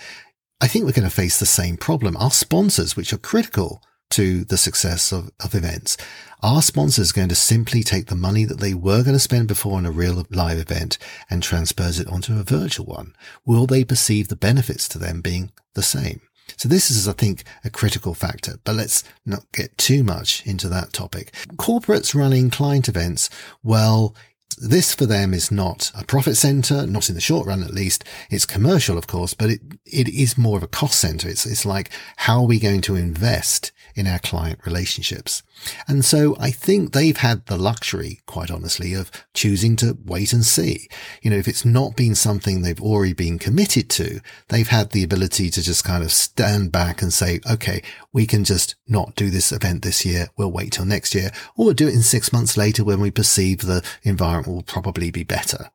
I 0.59 0.67
think 0.67 0.85
we're 0.85 0.93
going 0.93 1.07
to 1.07 1.13
face 1.13 1.39
the 1.39 1.45
same 1.45 1.77
problem. 1.77 2.17
Our 2.17 2.31
sponsors, 2.31 2.95
which 2.95 3.13
are 3.13 3.19
critical 3.19 3.83
to 4.09 4.43
the 4.45 4.57
success 4.57 5.11
of, 5.11 5.29
of 5.39 5.53
events. 5.53 5.95
our 6.41 6.61
sponsors 6.61 7.11
going 7.11 7.29
to 7.29 7.35
simply 7.35 7.83
take 7.83 8.07
the 8.07 8.15
money 8.15 8.45
that 8.45 8.59
they 8.59 8.73
were 8.73 9.03
going 9.03 9.15
to 9.15 9.19
spend 9.19 9.47
before 9.47 9.77
on 9.77 9.85
a 9.85 9.91
real 9.91 10.25
live 10.31 10.57
event 10.57 10.97
and 11.29 11.43
transpose 11.43 11.99
it 11.99 12.07
onto 12.07 12.39
a 12.39 12.43
virtual 12.43 12.85
one? 12.85 13.13
Will 13.45 13.67
they 13.67 13.83
perceive 13.83 14.27
the 14.27 14.35
benefits 14.35 14.87
to 14.89 14.97
them 14.97 15.21
being 15.21 15.51
the 15.75 15.83
same? 15.83 16.21
So 16.55 16.69
this 16.69 16.89
is, 16.89 17.07
I 17.07 17.11
think, 17.11 17.43
a 17.63 17.69
critical 17.69 18.13
factor, 18.13 18.55
but 18.63 18.75
let's 18.75 19.03
not 19.25 19.51
get 19.51 19.77
too 19.77 20.03
much 20.03 20.45
into 20.45 20.69
that 20.69 20.93
topic. 20.93 21.33
Corporates 21.57 22.15
running 22.15 22.49
client 22.49 22.87
events, 22.87 23.29
well, 23.63 24.15
this 24.57 24.95
for 24.95 25.05
them 25.05 25.33
is 25.33 25.51
not 25.51 25.91
a 25.95 26.03
profit 26.03 26.35
center, 26.37 26.87
not 26.87 27.09
in 27.09 27.15
the 27.15 27.21
short 27.21 27.47
run 27.47 27.63
at 27.63 27.73
least. 27.73 28.03
It's 28.29 28.45
commercial, 28.45 28.97
of 28.97 29.07
course, 29.07 29.33
but 29.33 29.49
it, 29.49 29.61
it 29.85 30.09
is 30.09 30.37
more 30.37 30.57
of 30.57 30.63
a 30.63 30.67
cost 30.67 30.99
center. 30.99 31.29
It's, 31.29 31.45
it's 31.45 31.65
like, 31.65 31.91
how 32.17 32.41
are 32.41 32.47
we 32.47 32.59
going 32.59 32.81
to 32.81 32.95
invest 32.95 33.71
in 33.97 34.07
our 34.07 34.19
client 34.19 34.59
relationships. 34.63 35.43
And 35.87 36.03
so 36.03 36.35
I 36.39 36.51
think 36.51 36.93
they've 36.93 37.17
had 37.17 37.45
the 37.45 37.57
luxury, 37.57 38.21
quite 38.25 38.51
honestly, 38.51 38.93
of 38.93 39.11
choosing 39.33 39.75
to 39.77 39.97
wait 40.05 40.33
and 40.33 40.45
see. 40.45 40.87
You 41.21 41.31
know, 41.31 41.37
if 41.37 41.47
it's 41.47 41.65
not 41.65 41.95
been 41.95 42.15
something 42.15 42.61
they've 42.61 42.81
already 42.81 43.13
been 43.13 43.39
committed 43.39 43.89
to, 43.91 44.19
they've 44.49 44.67
had 44.67 44.91
the 44.91 45.03
ability 45.03 45.49
to 45.51 45.61
just 45.61 45.83
kind 45.83 46.03
of 46.03 46.11
stand 46.11 46.71
back 46.71 47.01
and 47.01 47.11
say, 47.13 47.39
okay, 47.49 47.81
we 48.13 48.25
can 48.25 48.43
just 48.43 48.75
not 48.87 49.15
do 49.15 49.29
this 49.29 49.51
event 49.51 49.83
this 49.83 50.05
year. 50.05 50.29
We'll 50.37 50.51
wait 50.51 50.73
till 50.73 50.85
next 50.85 51.13
year 51.15 51.31
or 51.55 51.65
we'll 51.65 51.73
do 51.73 51.87
it 51.87 51.93
in 51.93 52.01
six 52.01 52.31
months 52.31 52.57
later 52.57 52.83
when 52.83 52.99
we 52.99 53.11
perceive 53.11 53.59
the 53.59 53.83
environment 54.03 54.47
will 54.47 54.63
probably 54.63 55.11
be 55.11 55.23
better. 55.23 55.69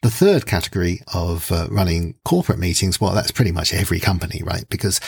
The 0.00 0.10
third 0.10 0.46
category 0.46 1.00
of 1.12 1.50
uh, 1.50 1.66
running 1.72 2.14
corporate 2.24 2.60
meetings, 2.60 3.00
well, 3.00 3.14
that's 3.14 3.32
pretty 3.32 3.50
much 3.50 3.74
every 3.74 3.98
company, 3.98 4.42
right? 4.44 4.64
Because 4.68 5.00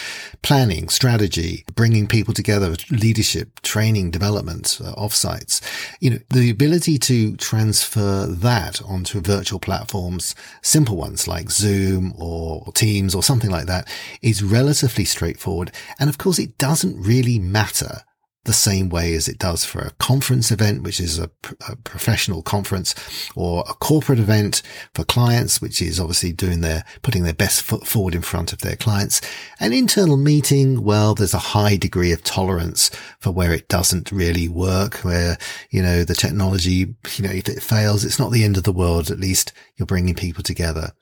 planning, 0.42 0.88
strategy, 0.88 1.64
bringing 1.76 2.09
people 2.09 2.35
together, 2.35 2.75
leadership, 2.90 3.61
training, 3.61 4.11
development, 4.11 4.80
uh, 4.85 4.92
offsites, 4.97 5.61
you 6.00 6.11
know, 6.11 6.18
the 6.30 6.50
ability 6.50 6.99
to 6.99 7.37
transfer 7.37 8.26
that 8.26 8.82
onto 8.82 9.20
virtual 9.20 9.61
platforms, 9.61 10.35
simple 10.61 10.97
ones 10.97 11.28
like 11.28 11.52
Zoom 11.52 12.12
or 12.18 12.73
Teams 12.73 13.14
or 13.14 13.23
something 13.23 13.50
like 13.50 13.66
that 13.66 13.88
is 14.23 14.42
relatively 14.42 15.04
straightforward. 15.04 15.70
And 16.00 16.11
of 16.11 16.18
course, 16.18 16.40
it 16.40 16.59
doesn't 16.59 17.00
really 17.00 17.38
matter 17.38 18.02
the 18.44 18.52
same 18.54 18.88
way 18.88 19.14
as 19.14 19.28
it 19.28 19.38
does 19.38 19.66
for 19.66 19.80
a 19.80 19.90
conference 19.99 20.50
event, 20.50 20.82
which 20.82 20.99
is 20.99 21.18
a, 21.18 21.30
a, 21.68 21.76
professional 21.76 22.42
conference 22.42 22.94
or 23.37 23.64
a 23.68 23.75
corporate 23.75 24.18
event 24.18 24.62
for 24.94 25.04
clients, 25.04 25.61
which 25.61 25.82
is 25.82 26.00
obviously 26.00 26.32
doing 26.32 26.62
their, 26.62 26.85
putting 27.02 27.23
their 27.23 27.35
best 27.35 27.62
foot 27.62 27.87
forward 27.87 28.14
in 28.14 28.23
front 28.23 28.52
of 28.52 28.61
their 28.61 28.76
clients. 28.76 29.20
An 29.61 29.75
internal 29.75 30.16
meeting, 30.16 30.82
well, 30.82 31.14
there's 31.14 31.35
a 31.35 31.38
high 31.38 31.76
degree 31.76 32.12
of 32.12 32.25
tolerance 32.25 32.90
for 33.18 33.30
where 33.30 33.52
it 33.52 33.68
doesn't 33.68 34.11
really 34.11 34.49
work, 34.49 34.97
where, 35.04 35.37
you 35.70 35.82
know, 35.82 36.02
the 36.02 36.14
technology, 36.14 36.94
you 37.16 37.25
know, 37.25 37.30
if 37.30 37.47
it 37.47 37.62
fails, 37.62 38.06
it's 38.06 38.18
not 38.18 38.32
the 38.32 38.44
end 38.44 38.56
of 38.56 38.64
the 38.64 38.73
world. 38.73 39.11
At 39.11 39.20
least 39.20 39.52
you're 39.76 39.87
bringing 39.87 40.14
people 40.14 40.42
together. 40.42 40.92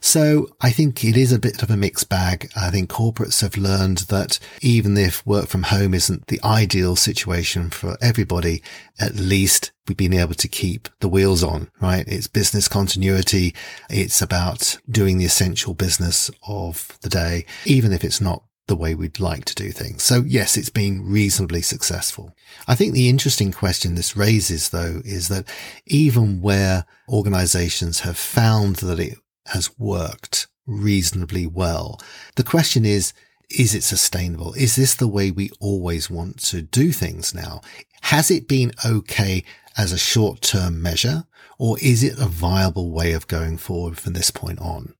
So 0.00 0.48
I 0.60 0.70
think 0.70 1.02
it 1.02 1.16
is 1.16 1.32
a 1.32 1.38
bit 1.38 1.62
of 1.62 1.70
a 1.70 1.76
mixed 1.76 2.10
bag. 2.10 2.50
I 2.54 2.70
think 2.70 2.90
corporates 2.90 3.40
have 3.40 3.56
learned 3.56 3.98
that 4.08 4.38
even 4.60 4.96
if 4.98 5.26
work 5.26 5.46
from 5.46 5.64
home 5.64 5.94
isn't 5.94 6.26
the 6.26 6.40
ideal 6.44 6.83
ideal 6.84 6.96
situation 6.96 7.70
for 7.70 7.96
everybody. 8.02 8.62
At 9.00 9.14
least 9.14 9.72
we've 9.88 9.96
been 9.96 10.12
able 10.12 10.34
to 10.34 10.48
keep 10.48 10.88
the 11.00 11.08
wheels 11.08 11.42
on, 11.42 11.70
right? 11.80 12.06
It's 12.06 12.26
business 12.26 12.68
continuity. 12.68 13.54
It's 13.88 14.20
about 14.20 14.78
doing 14.88 15.16
the 15.16 15.24
essential 15.24 15.72
business 15.72 16.30
of 16.46 16.98
the 17.00 17.08
day, 17.08 17.46
even 17.64 17.90
if 17.92 18.04
it's 18.04 18.20
not 18.20 18.44
the 18.66 18.76
way 18.76 18.94
we'd 18.94 19.18
like 19.18 19.46
to 19.46 19.54
do 19.54 19.70
things. 19.70 20.02
So 20.02 20.22
yes, 20.26 20.58
it's 20.58 20.68
been 20.68 21.10
reasonably 21.10 21.62
successful. 21.62 22.34
I 22.68 22.74
think 22.74 22.92
the 22.92 23.08
interesting 23.08 23.50
question 23.50 23.94
this 23.94 24.14
raises 24.16 24.68
though 24.68 25.00
is 25.06 25.28
that 25.28 25.48
even 25.86 26.42
where 26.42 26.84
organizations 27.08 28.00
have 28.00 28.18
found 28.18 28.76
that 28.76 29.00
it 29.00 29.16
has 29.46 29.70
worked 29.78 30.48
reasonably 30.66 31.46
well, 31.46 31.98
the 32.36 32.44
question 32.44 32.84
is, 32.84 33.14
is 33.50 33.74
it 33.74 33.82
sustainable? 33.82 34.54
Is 34.54 34.76
this 34.76 34.94
the 34.94 35.08
way 35.08 35.30
we 35.30 35.50
always 35.60 36.10
want 36.10 36.38
to 36.44 36.62
do 36.62 36.92
things 36.92 37.34
now? 37.34 37.60
Has 38.02 38.30
it 38.30 38.48
been 38.48 38.72
okay 38.84 39.44
as 39.76 39.92
a 39.92 39.98
short 39.98 40.40
term 40.42 40.82
measure 40.82 41.24
or 41.58 41.78
is 41.80 42.02
it 42.02 42.18
a 42.18 42.26
viable 42.26 42.90
way 42.90 43.12
of 43.12 43.28
going 43.28 43.56
forward 43.56 43.98
from 43.98 44.12
this 44.12 44.30
point 44.30 44.60
on? 44.60 44.94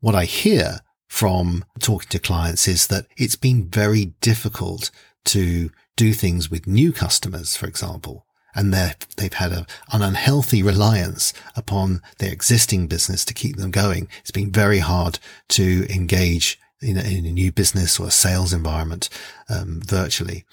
What 0.00 0.14
I 0.14 0.24
hear 0.24 0.80
from 1.08 1.64
talking 1.80 2.08
to 2.10 2.18
clients 2.18 2.68
is 2.68 2.86
that 2.86 3.06
it's 3.16 3.36
been 3.36 3.68
very 3.68 4.14
difficult 4.20 4.90
to 5.26 5.70
do 5.96 6.12
things 6.12 6.50
with 6.50 6.66
new 6.66 6.92
customers, 6.92 7.56
for 7.56 7.66
example, 7.66 8.24
and 8.54 8.72
they've 8.72 9.32
had 9.32 9.52
a, 9.52 9.66
an 9.92 10.02
unhealthy 10.02 10.62
reliance 10.62 11.32
upon 11.56 12.00
their 12.18 12.32
existing 12.32 12.86
business 12.86 13.24
to 13.24 13.34
keep 13.34 13.56
them 13.56 13.70
going. 13.70 14.08
It's 14.20 14.30
been 14.30 14.50
very 14.50 14.78
hard 14.78 15.18
to 15.50 15.86
engage 15.92 16.58
in 16.82 16.96
a, 16.96 17.02
in 17.02 17.26
a 17.26 17.32
new 17.32 17.52
business 17.52 18.00
or 18.00 18.06
a 18.06 18.10
sales 18.10 18.52
environment 18.52 19.08
um, 19.48 19.80
virtually. 19.84 20.44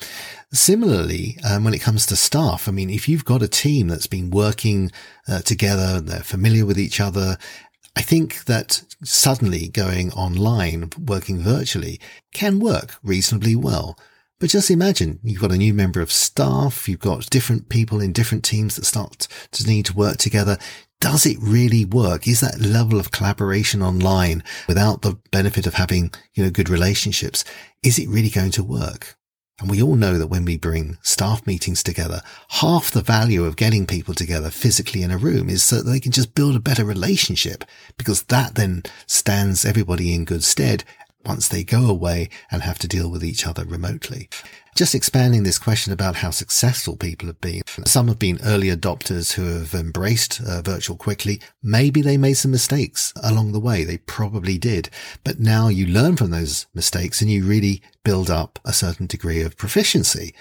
Similarly, 0.51 1.37
um, 1.49 1.63
when 1.63 1.73
it 1.73 1.81
comes 1.81 2.05
to 2.07 2.15
staff, 2.15 2.67
I 2.67 2.71
mean, 2.71 2.89
if 2.89 3.07
you've 3.07 3.25
got 3.25 3.41
a 3.41 3.47
team 3.47 3.87
that's 3.87 4.07
been 4.07 4.29
working 4.29 4.91
uh, 5.27 5.39
together, 5.39 5.97
and 5.97 6.07
they're 6.07 6.19
familiar 6.19 6.65
with 6.65 6.79
each 6.79 6.99
other. 6.99 7.37
I 7.95 8.01
think 8.01 8.45
that 8.45 8.83
suddenly 9.03 9.69
going 9.69 10.11
online, 10.11 10.91
working 11.03 11.39
virtually 11.39 11.99
can 12.31 12.59
work 12.59 12.95
reasonably 13.01 13.55
well. 13.55 13.97
But 14.39 14.51
just 14.51 14.69
imagine 14.69 15.19
you've 15.23 15.41
got 15.41 15.51
a 15.51 15.57
new 15.57 15.73
member 15.73 15.99
of 15.99 16.11
staff, 16.11 16.87
you've 16.87 16.99
got 16.99 17.27
different 17.31 17.69
people 17.69 17.99
in 17.99 18.11
different 18.11 18.43
teams 18.43 18.75
that 18.75 18.85
start 18.85 19.27
to 19.51 19.65
need 19.65 19.87
to 19.87 19.95
work 19.95 20.17
together 20.17 20.59
does 20.99 21.25
it 21.25 21.37
really 21.39 21.85
work? 21.85 22.27
Is 22.27 22.41
that 22.41 22.59
level 22.59 22.99
of 22.99 23.11
collaboration 23.11 23.81
online 23.81 24.43
without 24.67 25.01
the 25.01 25.17
benefit 25.31 25.67
of 25.67 25.75
having, 25.75 26.11
you 26.33 26.43
know, 26.43 26.49
good 26.49 26.69
relationships? 26.69 27.43
Is 27.83 27.99
it 27.99 28.09
really 28.09 28.29
going 28.29 28.51
to 28.51 28.63
work? 28.63 29.15
And 29.59 29.71
we 29.71 29.81
all 29.81 29.95
know 29.95 30.19
that 30.19 30.27
when 30.27 30.45
we 30.45 30.57
bring 30.57 30.99
staff 31.01 31.45
meetings 31.47 31.81
together, 31.81 32.21
half 32.49 32.91
the 32.91 33.01
value 33.01 33.43
of 33.43 33.55
getting 33.55 33.87
people 33.87 34.13
together 34.13 34.51
physically 34.51 35.01
in 35.01 35.09
a 35.09 35.17
room 35.17 35.49
is 35.49 35.63
so 35.63 35.77
that 35.77 35.89
they 35.89 35.99
can 35.99 36.11
just 36.11 36.35
build 36.35 36.55
a 36.55 36.59
better 36.59 36.85
relationship 36.85 37.63
because 37.97 38.23
that 38.23 38.53
then 38.53 38.83
stands 39.07 39.65
everybody 39.65 40.13
in 40.13 40.25
good 40.25 40.43
stead 40.43 40.83
once 41.25 41.47
they 41.47 41.63
go 41.63 41.89
away 41.89 42.29
and 42.51 42.61
have 42.61 42.77
to 42.79 42.87
deal 42.87 43.09
with 43.09 43.23
each 43.23 43.47
other 43.47 43.65
remotely. 43.65 44.29
Just 44.77 44.93
expanding 44.93 45.41
this 45.41 45.57
question 45.57 45.91
about 45.91 46.17
how 46.17 46.29
successful 46.29 46.95
people 46.95 47.25
have 47.25 47.41
been. 47.41 47.63
Some 47.87 48.07
have 48.09 48.19
been 48.19 48.37
early 48.43 48.67
adopters 48.67 49.33
who 49.33 49.41
have 49.57 49.73
embraced 49.73 50.39
uh, 50.39 50.61
virtual 50.61 50.95
quickly. 50.95 51.41
Maybe 51.63 52.03
they 52.03 52.15
made 52.15 52.35
some 52.35 52.51
mistakes 52.51 53.11
along 53.23 53.53
the 53.53 53.59
way. 53.59 53.83
They 53.83 53.97
probably 53.97 54.59
did. 54.59 54.91
But 55.23 55.39
now 55.39 55.67
you 55.67 55.87
learn 55.87 56.15
from 56.15 56.29
those 56.29 56.67
mistakes 56.75 57.21
and 57.21 57.31
you 57.31 57.43
really 57.43 57.81
build 58.03 58.29
up 58.29 58.59
a 58.65 58.71
certain 58.71 59.07
degree 59.07 59.41
of 59.41 59.57
proficiency. 59.57 60.35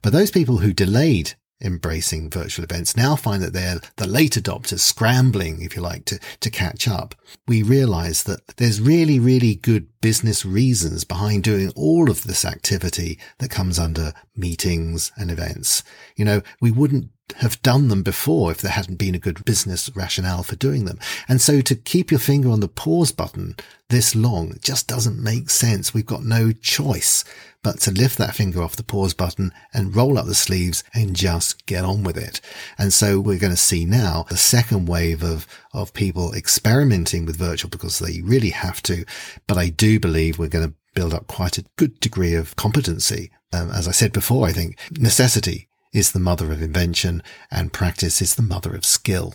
But 0.00 0.14
those 0.14 0.30
people 0.30 0.56
who 0.56 0.72
delayed 0.72 1.34
embracing 1.60 2.30
virtual 2.30 2.64
events 2.64 2.96
now 2.96 3.16
find 3.16 3.42
that 3.42 3.52
they're 3.52 3.80
the 3.96 4.06
late 4.06 4.32
adopters 4.32 4.80
scrambling, 4.80 5.62
if 5.62 5.74
you 5.74 5.82
like, 5.82 6.04
to, 6.06 6.18
to 6.40 6.50
catch 6.50 6.86
up. 6.86 7.14
We 7.48 7.62
realize 7.62 8.24
that 8.24 8.46
there's 8.56 8.80
really, 8.80 9.18
really 9.18 9.54
good 9.54 9.88
business 10.00 10.44
reasons 10.44 11.04
behind 11.04 11.44
doing 11.44 11.72
all 11.74 12.10
of 12.10 12.24
this 12.24 12.44
activity 12.44 13.18
that 13.38 13.50
comes 13.50 13.78
under 13.78 14.12
meetings 14.36 15.12
and 15.16 15.30
events. 15.30 15.82
You 16.16 16.24
know, 16.24 16.42
we 16.60 16.70
wouldn't 16.70 17.10
have 17.36 17.60
done 17.62 17.88
them 17.88 18.02
before 18.02 18.50
if 18.50 18.60
there 18.60 18.72
hadn't 18.72 18.96
been 18.96 19.14
a 19.14 19.20
good 19.20 19.44
business 19.44 19.90
rationale 19.94 20.42
for 20.42 20.56
doing 20.56 20.84
them. 20.84 20.98
And 21.28 21.40
so 21.40 21.60
to 21.60 21.74
keep 21.74 22.10
your 22.10 22.20
finger 22.20 22.50
on 22.50 22.60
the 22.60 22.68
pause 22.68 23.12
button 23.12 23.56
this 23.88 24.16
long 24.16 24.54
just 24.60 24.88
doesn't 24.88 25.22
make 25.22 25.48
sense. 25.48 25.94
We've 25.94 26.04
got 26.04 26.24
no 26.24 26.52
choice 26.52 27.24
but 27.62 27.80
to 27.80 27.90
lift 27.90 28.18
that 28.18 28.34
finger 28.34 28.62
off 28.62 28.76
the 28.76 28.84
pause 28.84 29.14
button 29.14 29.52
and 29.74 29.94
roll 29.94 30.18
up 30.18 30.26
the 30.26 30.34
sleeves 30.34 30.84
and 30.94 31.16
just 31.16 31.66
get 31.66 31.84
on 31.84 32.04
with 32.04 32.16
it. 32.16 32.40
And 32.78 32.92
so 32.92 33.20
we're 33.20 33.38
going 33.38 33.52
to 33.52 33.56
see 33.56 33.84
now 33.84 34.24
the 34.28 34.36
second 34.36 34.86
wave 34.86 35.22
of, 35.22 35.46
of 35.72 35.92
people 35.92 36.32
experimenting 36.32 37.26
with 37.26 37.36
virtual 37.36 37.70
because 37.70 37.98
they 37.98 38.20
really 38.22 38.50
have 38.50 38.82
to. 38.82 39.04
But 39.46 39.58
I 39.58 39.68
do 39.68 39.98
believe 39.98 40.38
we're 40.38 40.48
going 40.48 40.68
to 40.68 40.74
build 40.94 41.12
up 41.12 41.26
quite 41.26 41.58
a 41.58 41.64
good 41.76 41.98
degree 42.00 42.34
of 42.34 42.56
competency. 42.56 43.30
Um, 43.52 43.70
as 43.70 43.88
I 43.88 43.92
said 43.92 44.12
before, 44.12 44.46
I 44.46 44.52
think 44.52 44.78
necessity 44.92 45.68
is 45.96 46.12
the 46.12 46.20
mother 46.20 46.52
of 46.52 46.62
invention 46.62 47.22
and 47.50 47.72
practice 47.72 48.20
is 48.20 48.34
the 48.34 48.42
mother 48.42 48.74
of 48.74 48.84
skill. 48.84 49.34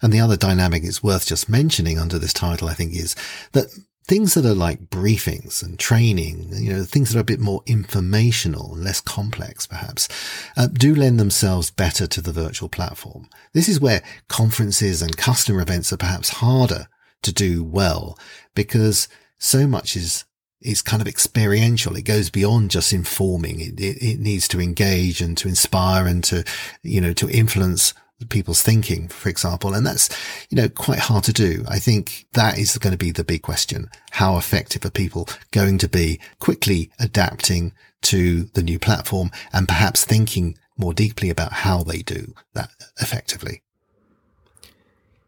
And 0.00 0.12
the 0.12 0.20
other 0.20 0.36
dynamic 0.36 0.84
it's 0.84 1.02
worth 1.02 1.26
just 1.26 1.48
mentioning 1.48 1.98
under 1.98 2.18
this 2.18 2.32
title, 2.32 2.68
I 2.68 2.74
think, 2.74 2.94
is 2.94 3.14
that 3.52 3.66
things 4.04 4.34
that 4.34 4.44
are 4.44 4.54
like 4.54 4.90
briefings 4.90 5.62
and 5.62 5.78
training, 5.78 6.48
you 6.54 6.72
know, 6.72 6.82
things 6.82 7.10
that 7.12 7.18
are 7.18 7.22
a 7.22 7.24
bit 7.24 7.40
more 7.40 7.62
informational 7.66 8.74
less 8.76 9.00
complex, 9.00 9.66
perhaps, 9.66 10.08
uh, 10.56 10.66
do 10.66 10.94
lend 10.94 11.20
themselves 11.20 11.70
better 11.70 12.06
to 12.08 12.20
the 12.20 12.32
virtual 12.32 12.68
platform. 12.68 13.28
This 13.52 13.68
is 13.68 13.80
where 13.80 14.02
conferences 14.28 15.02
and 15.02 15.16
customer 15.16 15.60
events 15.60 15.92
are 15.92 15.98
perhaps 15.98 16.30
harder 16.30 16.88
to 17.22 17.32
do 17.32 17.62
well 17.62 18.18
because 18.54 19.08
so 19.38 19.66
much 19.66 19.96
is 19.96 20.24
is 20.64 20.82
kind 20.82 21.00
of 21.00 21.08
experiential. 21.08 21.96
It 21.96 22.02
goes 22.02 22.30
beyond 22.30 22.70
just 22.70 22.92
informing. 22.92 23.60
It, 23.60 23.80
it, 23.80 24.02
it 24.02 24.20
needs 24.20 24.48
to 24.48 24.60
engage 24.60 25.20
and 25.20 25.36
to 25.38 25.48
inspire 25.48 26.06
and 26.06 26.22
to, 26.24 26.44
you 26.82 27.00
know, 27.00 27.12
to 27.14 27.28
influence 27.28 27.94
people's 28.28 28.62
thinking, 28.62 29.08
for 29.08 29.28
example. 29.28 29.74
And 29.74 29.86
that's, 29.86 30.08
you 30.50 30.56
know, 30.56 30.68
quite 30.68 30.98
hard 30.98 31.24
to 31.24 31.32
do. 31.32 31.64
I 31.68 31.78
think 31.78 32.26
that 32.32 32.58
is 32.58 32.78
going 32.78 32.92
to 32.92 32.98
be 32.98 33.10
the 33.10 33.24
big 33.24 33.42
question. 33.42 33.90
How 34.12 34.36
effective 34.36 34.84
are 34.84 34.90
people 34.90 35.28
going 35.50 35.78
to 35.78 35.88
be 35.88 36.20
quickly 36.38 36.90
adapting 36.98 37.72
to 38.02 38.44
the 38.54 38.62
new 38.62 38.78
platform 38.78 39.30
and 39.52 39.68
perhaps 39.68 40.04
thinking 40.04 40.56
more 40.76 40.94
deeply 40.94 41.30
about 41.30 41.52
how 41.52 41.82
they 41.82 41.98
do 41.98 42.34
that 42.54 42.70
effectively? 43.00 43.62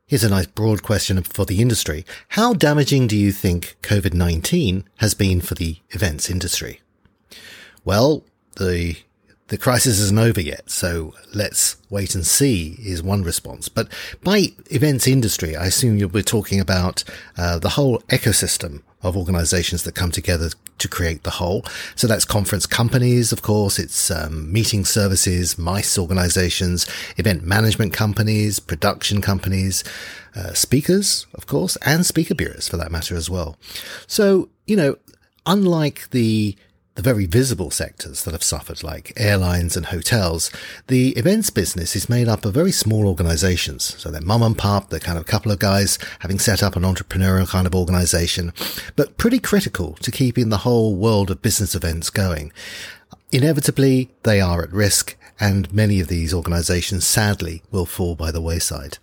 Here's 0.06 0.22
a 0.22 0.28
nice 0.28 0.46
broad 0.46 0.82
question 0.82 1.22
for 1.22 1.46
the 1.46 1.62
industry. 1.62 2.04
How 2.28 2.52
damaging 2.52 3.06
do 3.06 3.16
you 3.16 3.32
think 3.32 3.78
COVID-19 3.80 4.84
has 4.98 5.14
been 5.14 5.40
for 5.40 5.54
the 5.54 5.78
events 5.90 6.28
industry? 6.28 6.82
Well, 7.86 8.22
the 8.56 8.96
the 9.48 9.56
crisis 9.56 10.00
isn't 10.00 10.18
over 10.18 10.42
yet, 10.42 10.70
so 10.70 11.14
let's 11.34 11.76
wait 11.88 12.14
and 12.14 12.26
see 12.26 12.76
is 12.80 13.02
one 13.02 13.22
response. 13.22 13.70
But 13.70 13.88
by 14.22 14.52
events 14.70 15.06
industry, 15.06 15.56
I 15.56 15.66
assume 15.66 15.96
you'll 15.96 16.10
be 16.10 16.22
talking 16.22 16.60
about 16.60 17.02
uh, 17.38 17.58
the 17.58 17.70
whole 17.70 18.00
ecosystem 18.08 18.82
of 19.04 19.16
organizations 19.16 19.82
that 19.84 19.94
come 19.94 20.10
together 20.10 20.50
to 20.78 20.88
create 20.88 21.22
the 21.22 21.30
whole. 21.30 21.64
So 21.94 22.06
that's 22.06 22.24
conference 22.24 22.66
companies, 22.66 23.32
of 23.32 23.42
course, 23.42 23.78
it's 23.78 24.10
um, 24.10 24.52
meeting 24.52 24.84
services, 24.84 25.56
MICE 25.58 25.98
organizations, 25.98 26.86
event 27.16 27.44
management 27.44 27.92
companies, 27.92 28.58
production 28.58 29.20
companies, 29.20 29.84
uh, 30.34 30.52
speakers, 30.52 31.26
of 31.34 31.46
course, 31.46 31.76
and 31.82 32.04
speaker 32.04 32.34
bureaus 32.34 32.68
for 32.68 32.76
that 32.76 32.90
matter 32.90 33.14
as 33.14 33.30
well. 33.30 33.56
So, 34.06 34.48
you 34.66 34.76
know, 34.76 34.96
unlike 35.46 36.10
the 36.10 36.56
the 36.94 37.02
very 37.02 37.26
visible 37.26 37.70
sectors 37.70 38.22
that 38.24 38.32
have 38.32 38.42
suffered, 38.42 38.84
like 38.84 39.12
airlines 39.16 39.76
and 39.76 39.86
hotels, 39.86 40.50
the 40.86 41.10
events 41.10 41.50
business 41.50 41.96
is 41.96 42.08
made 42.08 42.28
up 42.28 42.44
of 42.44 42.54
very 42.54 42.70
small 42.70 43.08
organizations. 43.08 43.96
So 43.98 44.10
they're 44.10 44.20
mum 44.20 44.42
and 44.42 44.56
pop, 44.56 44.90
they're 44.90 45.00
kind 45.00 45.18
of 45.18 45.24
a 45.24 45.28
couple 45.28 45.50
of 45.50 45.58
guys 45.58 45.98
having 46.20 46.38
set 46.38 46.62
up 46.62 46.76
an 46.76 46.82
entrepreneurial 46.84 47.48
kind 47.48 47.66
of 47.66 47.74
organization, 47.74 48.52
but 48.94 49.18
pretty 49.18 49.40
critical 49.40 49.94
to 49.94 50.12
keeping 50.12 50.50
the 50.50 50.58
whole 50.58 50.94
world 50.94 51.30
of 51.30 51.42
business 51.42 51.74
events 51.74 52.10
going. 52.10 52.52
Inevitably, 53.32 54.10
they 54.22 54.40
are 54.40 54.62
at 54.62 54.72
risk, 54.72 55.16
and 55.40 55.72
many 55.72 55.98
of 55.98 56.06
these 56.06 56.32
organizations 56.32 57.04
sadly 57.04 57.62
will 57.72 57.86
fall 57.86 58.14
by 58.14 58.30
the 58.30 58.40
wayside. 58.40 58.98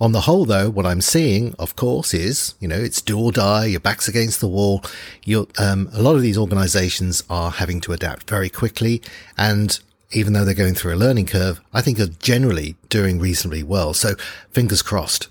On 0.00 0.12
the 0.12 0.22
whole, 0.22 0.44
though, 0.44 0.70
what 0.70 0.86
I'm 0.86 1.00
seeing, 1.00 1.54
of 1.58 1.76
course, 1.76 2.12
is, 2.12 2.54
you 2.60 2.66
know, 2.66 2.76
it's 2.76 3.00
do 3.00 3.18
or 3.18 3.32
die. 3.32 3.66
Your 3.66 3.80
back's 3.80 4.08
against 4.08 4.40
the 4.40 4.48
wall. 4.48 4.82
you 5.24 5.48
um, 5.58 5.88
a 5.92 6.02
lot 6.02 6.16
of 6.16 6.22
these 6.22 6.36
organizations 6.36 7.22
are 7.30 7.52
having 7.52 7.80
to 7.82 7.92
adapt 7.92 8.28
very 8.28 8.48
quickly. 8.48 9.00
And 9.38 9.78
even 10.12 10.32
though 10.32 10.44
they're 10.44 10.54
going 10.54 10.74
through 10.74 10.94
a 10.94 10.96
learning 10.96 11.26
curve, 11.26 11.60
I 11.72 11.80
think 11.80 12.00
are 12.00 12.06
generally 12.06 12.76
doing 12.88 13.20
reasonably 13.20 13.62
well. 13.62 13.94
So 13.94 14.14
fingers 14.50 14.82
crossed. 14.82 15.28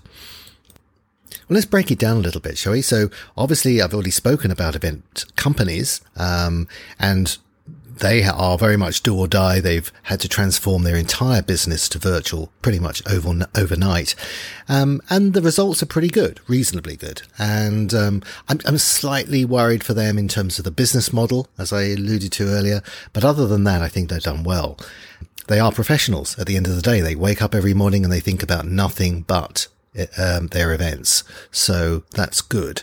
Well, 1.48 1.56
let's 1.56 1.66
break 1.66 1.90
it 1.90 1.98
down 1.98 2.16
a 2.16 2.20
little 2.20 2.40
bit, 2.40 2.56
shall 2.56 2.72
we? 2.72 2.80
So 2.80 3.10
obviously 3.36 3.82
I've 3.82 3.92
already 3.92 4.10
spoken 4.10 4.50
about 4.50 4.74
event 4.74 5.26
companies, 5.36 6.00
um, 6.16 6.68
and 6.98 7.36
they 7.98 8.24
are 8.24 8.58
very 8.58 8.76
much 8.76 9.02
do 9.02 9.16
or 9.16 9.28
die. 9.28 9.60
They've 9.60 9.90
had 10.04 10.20
to 10.20 10.28
transform 10.28 10.82
their 10.82 10.96
entire 10.96 11.42
business 11.42 11.88
to 11.90 11.98
virtual 11.98 12.52
pretty 12.62 12.78
much 12.78 13.06
over, 13.06 13.46
overnight. 13.56 14.14
Um, 14.68 15.00
and 15.10 15.32
the 15.34 15.42
results 15.42 15.82
are 15.82 15.86
pretty 15.86 16.08
good, 16.08 16.40
reasonably 16.48 16.96
good. 16.96 17.22
And, 17.38 17.94
um, 17.94 18.22
I'm, 18.48 18.60
I'm 18.66 18.78
slightly 18.78 19.44
worried 19.44 19.84
for 19.84 19.94
them 19.94 20.18
in 20.18 20.28
terms 20.28 20.58
of 20.58 20.64
the 20.64 20.70
business 20.70 21.12
model, 21.12 21.48
as 21.58 21.72
I 21.72 21.82
alluded 21.82 22.32
to 22.32 22.48
earlier. 22.48 22.82
But 23.12 23.24
other 23.24 23.46
than 23.46 23.64
that, 23.64 23.82
I 23.82 23.88
think 23.88 24.10
they've 24.10 24.22
done 24.22 24.44
well. 24.44 24.78
They 25.46 25.60
are 25.60 25.72
professionals 25.72 26.38
at 26.38 26.46
the 26.46 26.56
end 26.56 26.66
of 26.66 26.74
the 26.74 26.82
day. 26.82 27.00
They 27.00 27.14
wake 27.14 27.42
up 27.42 27.54
every 27.54 27.74
morning 27.74 28.02
and 28.02 28.12
they 28.12 28.20
think 28.20 28.42
about 28.42 28.66
nothing 28.66 29.22
but 29.22 29.68
um, 30.18 30.48
their 30.48 30.72
events. 30.72 31.22
So 31.50 32.04
that's 32.12 32.40
good. 32.40 32.82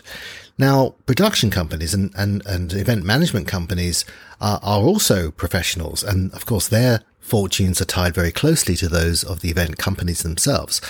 Now, 0.62 0.94
production 1.06 1.50
companies 1.50 1.92
and, 1.92 2.12
and, 2.16 2.40
and 2.46 2.72
event 2.72 3.02
management 3.04 3.48
companies 3.48 4.04
are, 4.40 4.60
are 4.62 4.80
also 4.80 5.32
professionals. 5.32 6.04
And 6.04 6.32
of 6.34 6.46
course, 6.46 6.68
their 6.68 7.02
fortunes 7.18 7.80
are 7.80 7.84
tied 7.84 8.14
very 8.14 8.30
closely 8.30 8.76
to 8.76 8.88
those 8.88 9.24
of 9.24 9.40
the 9.40 9.50
event 9.50 9.76
companies 9.78 10.22
themselves. 10.22 10.80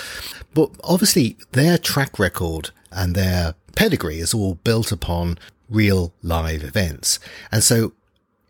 But 0.53 0.69
obviously 0.83 1.37
their 1.53 1.79
track 1.79 2.19
record 2.19 2.69
and 2.91 3.15
their 3.15 3.55
pedigree 3.75 4.19
is 4.19 4.31
all 4.31 4.59
built 4.63 4.91
upon 4.91 5.39
real 5.67 6.13
live 6.21 6.63
events. 6.63 7.17
And 7.51 7.63
so 7.63 7.93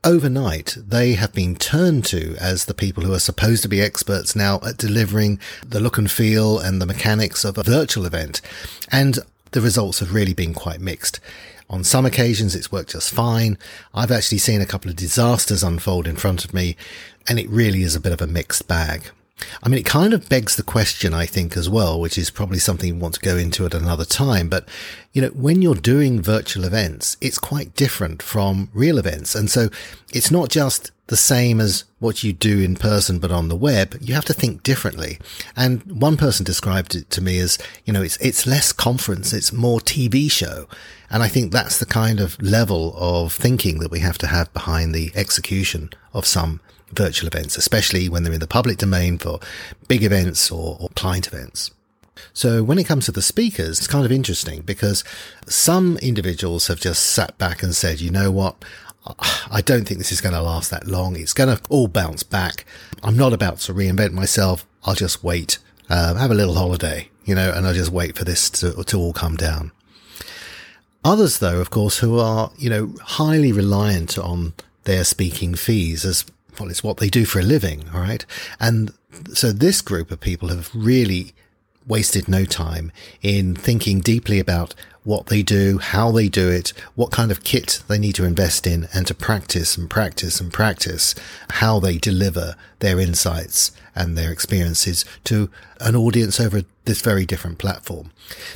overnight, 0.04 0.76
they 0.78 1.14
have 1.14 1.32
been 1.32 1.56
turned 1.56 2.04
to 2.08 2.36
as 2.36 2.66
the 2.66 2.74
people 2.74 3.06
who 3.06 3.14
are 3.14 3.20
supposed 3.20 3.62
to 3.62 3.70
be 3.70 3.82
experts 3.82 4.36
now 4.36 4.60
at 4.68 4.76
delivering 4.76 5.40
the 5.66 5.80
look 5.80 5.98
and 5.98 6.12
feel 6.12 6.60
and 6.60 6.82
the 6.82 6.86
mechanics 6.86 7.46
of 7.46 7.58
a 7.58 7.64
virtual 7.64 8.06
event. 8.06 8.42
And 8.92 9.20
the 9.54 9.62
results 9.62 10.00
have 10.00 10.14
really 10.14 10.34
been 10.34 10.54
quite 10.54 10.82
mixed. 10.82 11.20
On 11.70 11.84
some 11.84 12.06
occasions, 12.06 12.56
it's 12.56 12.72
worked 12.72 12.92
just 12.92 13.14
fine. 13.14 13.58
I've 13.94 14.12
actually 14.12 14.38
seen 14.40 14.62
a 14.62 14.66
couple 14.66 14.92
of 14.92 14.98
disasters 14.98 15.64
unfold 15.64 16.08
in 16.08 16.18
front 16.18 16.46
of 16.46 16.54
me, 16.54 16.76
and 17.28 17.40
it 17.40 17.50
really 17.50 17.84
is 17.84 17.96
a 17.96 18.02
bit 18.02 18.12
of 18.12 18.22
a 18.22 18.28
mixed 18.28 18.68
bag. 18.68 19.10
I 19.62 19.70
mean, 19.70 19.80
it 19.80 19.86
kind 19.86 20.14
of 20.14 20.30
begs 20.30 20.56
the 20.56 20.64
question, 20.64 21.14
I 21.14 21.26
think, 21.26 21.58
as 21.58 21.70
well, 21.70 22.00
which 22.00 22.18
is 22.18 22.30
probably 22.30 22.60
something 22.60 22.94
we 22.94 23.02
want 23.02 23.16
to 23.16 23.20
go 23.20 23.36
into 23.38 23.66
at 23.66 23.74
another 23.74 24.06
time. 24.06 24.48
But, 24.48 24.68
you 25.12 25.22
know, 25.22 25.30
when 25.30 25.62
you're 25.62 25.76
doing 25.76 26.22
virtual 26.22 26.64
events, 26.66 27.18
it's 27.20 27.40
quite 27.40 27.76
different 27.76 28.22
from 28.22 28.70
real 28.74 28.98
events. 28.98 29.36
And 29.36 29.50
so 29.50 29.70
it's 30.14 30.32
not 30.32 30.50
just 30.50 30.92
the 31.08 31.18
same 31.18 31.60
as 31.60 31.84
what 32.00 32.24
you 32.24 32.32
do 32.32 32.60
in 32.62 32.76
person, 32.76 33.20
but 33.20 33.32
on 33.32 33.50
the 33.50 33.56
web. 33.56 33.98
You 34.02 34.14
have 34.14 34.26
to 34.26 34.34
think 34.34 34.64
differently. 34.64 35.20
And 35.56 35.84
one 35.84 36.18
person 36.18 36.46
described 36.46 36.96
it 36.96 37.10
to 37.12 37.22
me 37.22 37.40
as, 37.40 37.58
you 37.86 37.92
know, 37.92 38.02
it's, 38.02 38.18
it's 38.18 38.48
less 38.48 38.72
conference. 38.72 39.34
It's 39.34 39.52
more 39.52 39.80
TV 39.80 40.32
show. 40.32 40.68
And 41.10 41.22
I 41.22 41.28
think 41.28 41.52
that's 41.52 41.78
the 41.78 41.86
kind 41.86 42.20
of 42.20 42.42
level 42.42 42.96
of 42.98 43.34
thinking 43.34 43.80
that 43.80 43.92
we 43.92 44.00
have 44.00 44.18
to 44.20 44.28
have 44.28 44.54
behind 44.54 44.96
the 44.96 45.12
execution 45.14 45.90
of 46.14 46.26
some 46.26 46.62
virtual 46.92 47.28
events, 47.28 47.58
especially 47.58 48.08
when 48.08 48.24
they're 48.24 48.34
in 48.34 48.40
the 48.40 48.48
public 48.48 48.78
domain 48.78 49.18
for 49.18 49.40
big 49.88 50.04
events 50.04 50.52
or, 50.52 50.78
or 50.80 50.90
client 50.96 51.28
events. 51.28 51.72
So 52.34 52.64
when 52.64 52.80
it 52.80 52.86
comes 52.86 53.06
to 53.06 53.12
the 53.12 53.22
speakers, 53.22 53.80
it's 53.80 53.88
kind 53.88 54.06
of 54.06 54.12
interesting 54.12 54.62
because 54.62 55.04
some 55.46 55.98
individuals 55.98 56.68
have 56.68 56.80
just 56.80 57.06
sat 57.06 57.38
back 57.38 57.62
and 57.62 57.76
said, 57.76 58.02
you 58.02 58.10
know 58.10 58.32
what? 58.32 58.64
I 59.06 59.62
don't 59.62 59.86
think 59.86 59.98
this 59.98 60.12
is 60.12 60.22
going 60.22 60.34
to 60.34 60.42
last 60.42 60.72
that 60.72 60.88
long. 60.88 61.16
It's 61.16 61.34
going 61.34 61.56
to 61.56 61.62
all 61.70 61.88
bounce 61.88 62.24
back. 62.24 62.66
I'm 63.04 63.18
not 63.18 63.34
about 63.34 63.60
to 63.60 63.74
reinvent 63.74 64.14
myself. 64.14 64.66
I'll 64.86 64.96
just 64.96 65.24
wait, 65.24 65.58
uh, 65.90 66.16
have 66.16 66.32
a 66.32 66.36
little 66.36 66.56
holiday, 66.56 67.10
you 67.26 67.36
know, 67.36 67.52
and 67.52 67.68
I'll 67.68 67.74
just 67.74 67.92
wait 67.92 68.18
for 68.18 68.24
this 68.24 68.50
to, 68.52 68.84
to 68.84 68.98
all 68.98 69.14
come 69.14 69.36
down. 69.36 69.72
Others, 71.04 71.40
though, 71.40 71.60
of 71.60 71.70
course, 71.70 72.00
who 72.00 72.18
are, 72.18 72.52
you 72.58 72.70
know, 72.70 72.96
highly 73.02 73.52
reliant 73.52 74.18
on 74.18 74.54
their 74.86 75.04
speaking 75.04 75.54
fees 75.54 76.06
as 76.06 76.26
well, 76.60 76.70
it's 76.70 76.84
what 76.84 76.98
they 76.98 77.10
do 77.10 77.26
for 77.26 77.40
a 77.40 77.44
living. 77.44 77.90
All 77.94 78.00
right. 78.00 78.26
And 78.60 78.94
so 79.34 79.52
this 79.52 79.82
group 79.82 80.12
of 80.12 80.20
people 80.20 80.50
have 80.50 80.70
really 80.74 81.34
wasted 81.88 82.28
no 82.28 82.46
time 82.46 82.92
in 83.22 83.56
thinking 83.56 84.00
deeply 84.00 84.40
about 84.40 84.74
what 85.04 85.28
they 85.28 85.44
do, 85.44 85.80
how 85.80 86.12
they 86.12 86.30
do 86.30 86.50
it, 86.50 86.72
what 86.96 87.12
kind 87.12 87.32
of 87.32 87.44
kit 87.44 87.84
they 87.88 88.00
need 88.00 88.16
to 88.16 88.24
invest 88.24 88.66
in 88.66 88.88
and 88.94 89.06
to 89.08 89.14
practice 89.14 89.78
and 89.78 89.90
practice 89.90 90.40
and 90.40 90.52
practice 90.54 91.14
how 91.50 91.80
they 91.80 91.98
deliver 91.98 92.56
their 92.80 93.00
insights 93.00 93.72
and 93.96 94.18
their 94.18 94.32
experiences 94.32 95.06
to 95.24 95.50
an 95.80 95.96
audience 95.96 96.40
over 96.40 96.62
this 96.86 97.02
very 97.02 97.26
different 97.26 97.58
platform. 97.58 98.12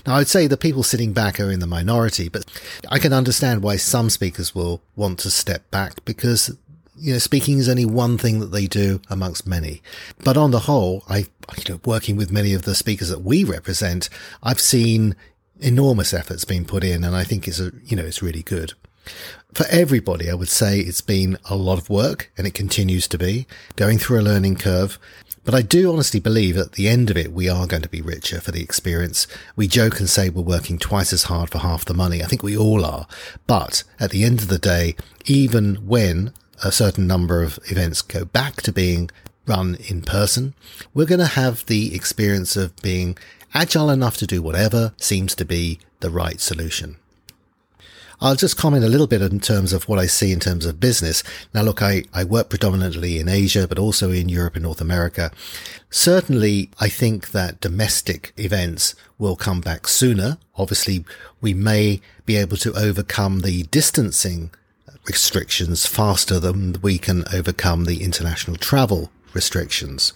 Now, 0.06 0.16
I'd 0.16 0.28
say 0.28 0.48
the 0.48 0.58
people 0.58 0.84
sitting 0.84 1.14
back 1.14 1.40
are 1.40 1.52
in 1.52 1.60
the 1.60 1.68
minority, 1.68 2.30
but 2.30 2.46
I 2.90 3.00
can 3.00 3.14
understand 3.14 3.62
why 3.62 3.76
some 3.76 4.10
speakers 4.10 4.56
will 4.56 4.82
want 4.96 5.20
to 5.20 5.30
step 5.30 5.70
back 5.70 6.04
because 6.06 6.56
you 6.98 7.14
know, 7.14 7.20
speaking 7.20 7.60
is 7.60 7.70
only 7.70 7.86
one 7.86 8.18
thing 8.18 8.40
that 8.40 8.52
they 8.52 8.68
do 8.68 9.02
amongst 9.10 9.48
many. 9.48 9.82
But 10.24 10.38
on 10.38 10.52
the 10.52 10.62
whole, 10.62 11.04
I, 11.08 11.26
you 11.58 11.64
know, 11.70 11.80
working 11.86 12.16
with 12.16 12.32
many 12.32 12.54
of 12.54 12.64
the 12.64 12.76
speakers 12.76 13.10
that 13.10 13.22
we 13.22 13.44
represent, 13.44 14.10
I've 14.42 14.60
seen 14.60 15.16
enormous 15.60 16.14
efforts 16.14 16.46
being 16.46 16.66
put 16.66 16.84
in, 16.84 17.04
and 17.04 17.16
I 17.16 17.24
think 17.24 17.48
it's 17.48 17.60
a, 17.60 17.72
you 17.86 17.96
know, 17.96 18.06
it's 18.06 18.22
really 18.22 18.44
good. 18.44 18.74
For 19.54 19.66
everybody, 19.68 20.30
I 20.30 20.34
would 20.34 20.50
say 20.50 20.80
it's 20.80 21.02
been 21.02 21.38
a 21.50 21.56
lot 21.56 21.80
of 21.80 21.90
work, 21.90 22.32
and 22.38 22.46
it 22.46 22.54
continues 22.54 23.08
to 23.10 23.18
be 23.18 23.48
going 23.76 23.98
through 23.98 24.20
a 24.20 24.22
learning 24.22 24.58
curve. 24.58 25.00
But 25.46 25.56
I 25.56 25.62
do 25.62 25.94
honestly 25.94 26.20
believe 26.20 26.58
at 26.58 26.74
the 26.74 26.90
end 26.90 27.10
of 27.10 27.16
it, 27.16 27.32
we 27.32 27.48
are 27.48 27.68
going 27.68 27.82
to 27.84 27.90
be 27.90 28.02
richer 28.02 28.42
for 28.42 28.52
the 28.52 28.62
experience. 28.62 29.28
We 29.56 29.68
joke 29.68 30.00
and 30.00 30.10
say 30.10 30.30
we're 30.30 30.42
working 30.42 30.78
twice 30.78 31.14
as 31.14 31.24
hard 31.24 31.50
for 31.50 31.60
half 31.60 31.86
the 31.86 31.94
money. 31.94 32.22
I 32.22 32.26
think 32.26 32.44
we 32.44 32.58
all 32.58 32.84
are. 32.84 33.08
But 33.48 33.84
at 33.98 34.12
the 34.12 34.26
end 34.26 34.42
of 34.42 34.50
the 34.50 34.60
day, 34.60 34.98
even 35.26 35.76
when 35.88 36.34
a 36.64 36.72
certain 36.72 37.08
number 37.08 37.44
of 37.44 37.60
events 37.66 38.02
go 38.02 38.26
back 38.26 38.62
to 38.64 38.72
being 38.72 39.10
run 39.46 39.78
in 39.88 40.02
person, 40.02 40.54
we're 40.94 41.06
going 41.06 41.20
to 41.20 41.26
have 41.26 41.66
the 41.66 41.96
experience 41.96 42.56
of 42.56 42.76
being 42.82 43.18
agile 43.54 43.90
enough 43.90 44.18
to 44.18 44.28
do 44.28 44.42
whatever 44.42 44.94
seems 44.98 45.34
to 45.36 45.46
be 45.46 45.80
the 46.00 46.10
right 46.10 46.40
solution. 46.40 46.98
I'll 48.20 48.36
just 48.36 48.58
comment 48.58 48.84
a 48.84 48.90
little 48.90 49.06
bit 49.06 49.22
in 49.22 49.40
terms 49.40 49.74
of 49.74 49.88
what 49.88 50.00
I 50.00 50.08
see 50.08 50.32
in 50.32 50.40
terms 50.40 50.66
of 50.66 50.80
business. 50.80 51.24
Now, 51.54 51.62
look, 51.62 51.84
I, 51.84 52.04
I 52.12 52.24
work 52.24 52.50
predominantly 52.50 53.20
in 53.20 53.30
Asia, 53.30 53.68
but 53.68 53.78
also 53.78 54.12
in 54.12 54.28
Europe 54.28 54.56
and 54.56 54.64
North 54.64 54.82
America. 54.82 55.32
Certainly, 55.92 56.72
I 56.80 56.90
think 56.90 57.30
that 57.30 57.62
domestic 57.62 58.34
events 58.36 58.96
will 59.20 59.36
come 59.36 59.62
back 59.62 59.88
sooner. 59.88 60.40
Obviously, 60.56 61.06
we 61.42 61.54
may 61.54 62.02
be 62.26 62.38
able 62.38 62.58
to 62.58 62.74
overcome 62.74 63.42
the 63.42 63.64
distancing 63.64 64.50
restrictions 65.08 65.86
faster 65.86 66.40
than 66.40 66.76
we 66.82 66.98
can 66.98 67.24
overcome 67.34 67.86
the 67.86 68.04
international 68.04 68.58
travel 68.58 69.12
restrictions. 69.34 70.14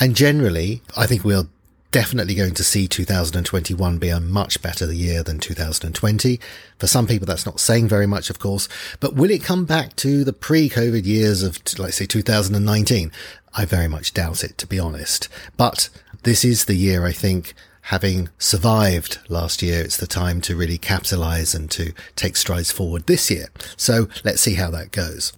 And 0.00 0.16
generally, 0.16 0.82
I 0.96 1.06
think 1.06 1.24
we're 1.24 1.48
definitely 1.90 2.34
going 2.34 2.54
to 2.54 2.64
see 2.64 2.88
2021 2.88 3.98
be 3.98 4.08
a 4.08 4.18
much 4.18 4.62
better 4.62 4.90
year 4.92 5.22
than 5.22 5.38
2020. 5.38 6.40
For 6.78 6.86
some 6.86 7.06
people, 7.06 7.26
that's 7.26 7.46
not 7.46 7.60
saying 7.60 7.86
very 7.88 8.06
much, 8.06 8.30
of 8.30 8.38
course, 8.38 8.68
but 8.98 9.14
will 9.14 9.30
it 9.30 9.44
come 9.44 9.66
back 9.66 9.94
to 9.96 10.24
the 10.24 10.32
pre-COVID 10.32 11.04
years 11.04 11.42
of, 11.42 11.60
let's 11.78 11.98
say, 11.98 12.06
2019? 12.06 13.12
I 13.54 13.66
very 13.66 13.88
much 13.88 14.14
doubt 14.14 14.42
it, 14.42 14.56
to 14.58 14.66
be 14.66 14.78
honest. 14.78 15.28
But 15.58 15.90
this 16.22 16.44
is 16.44 16.64
the 16.64 16.74
year, 16.74 17.04
I 17.04 17.12
think, 17.12 17.54
having 17.82 18.28
survived 18.38 19.18
last 19.28 19.62
year, 19.62 19.80
it's 19.82 19.96
the 19.96 20.06
time 20.06 20.40
to 20.42 20.56
really 20.56 20.78
capitalize 20.78 21.54
and 21.54 21.70
to 21.72 21.92
take 22.16 22.36
strides 22.36 22.70
forward 22.70 23.06
this 23.06 23.30
year. 23.30 23.48
So 23.76 24.08
let's 24.24 24.40
see 24.40 24.54
how 24.54 24.70
that 24.70 24.92
goes. 24.92 25.32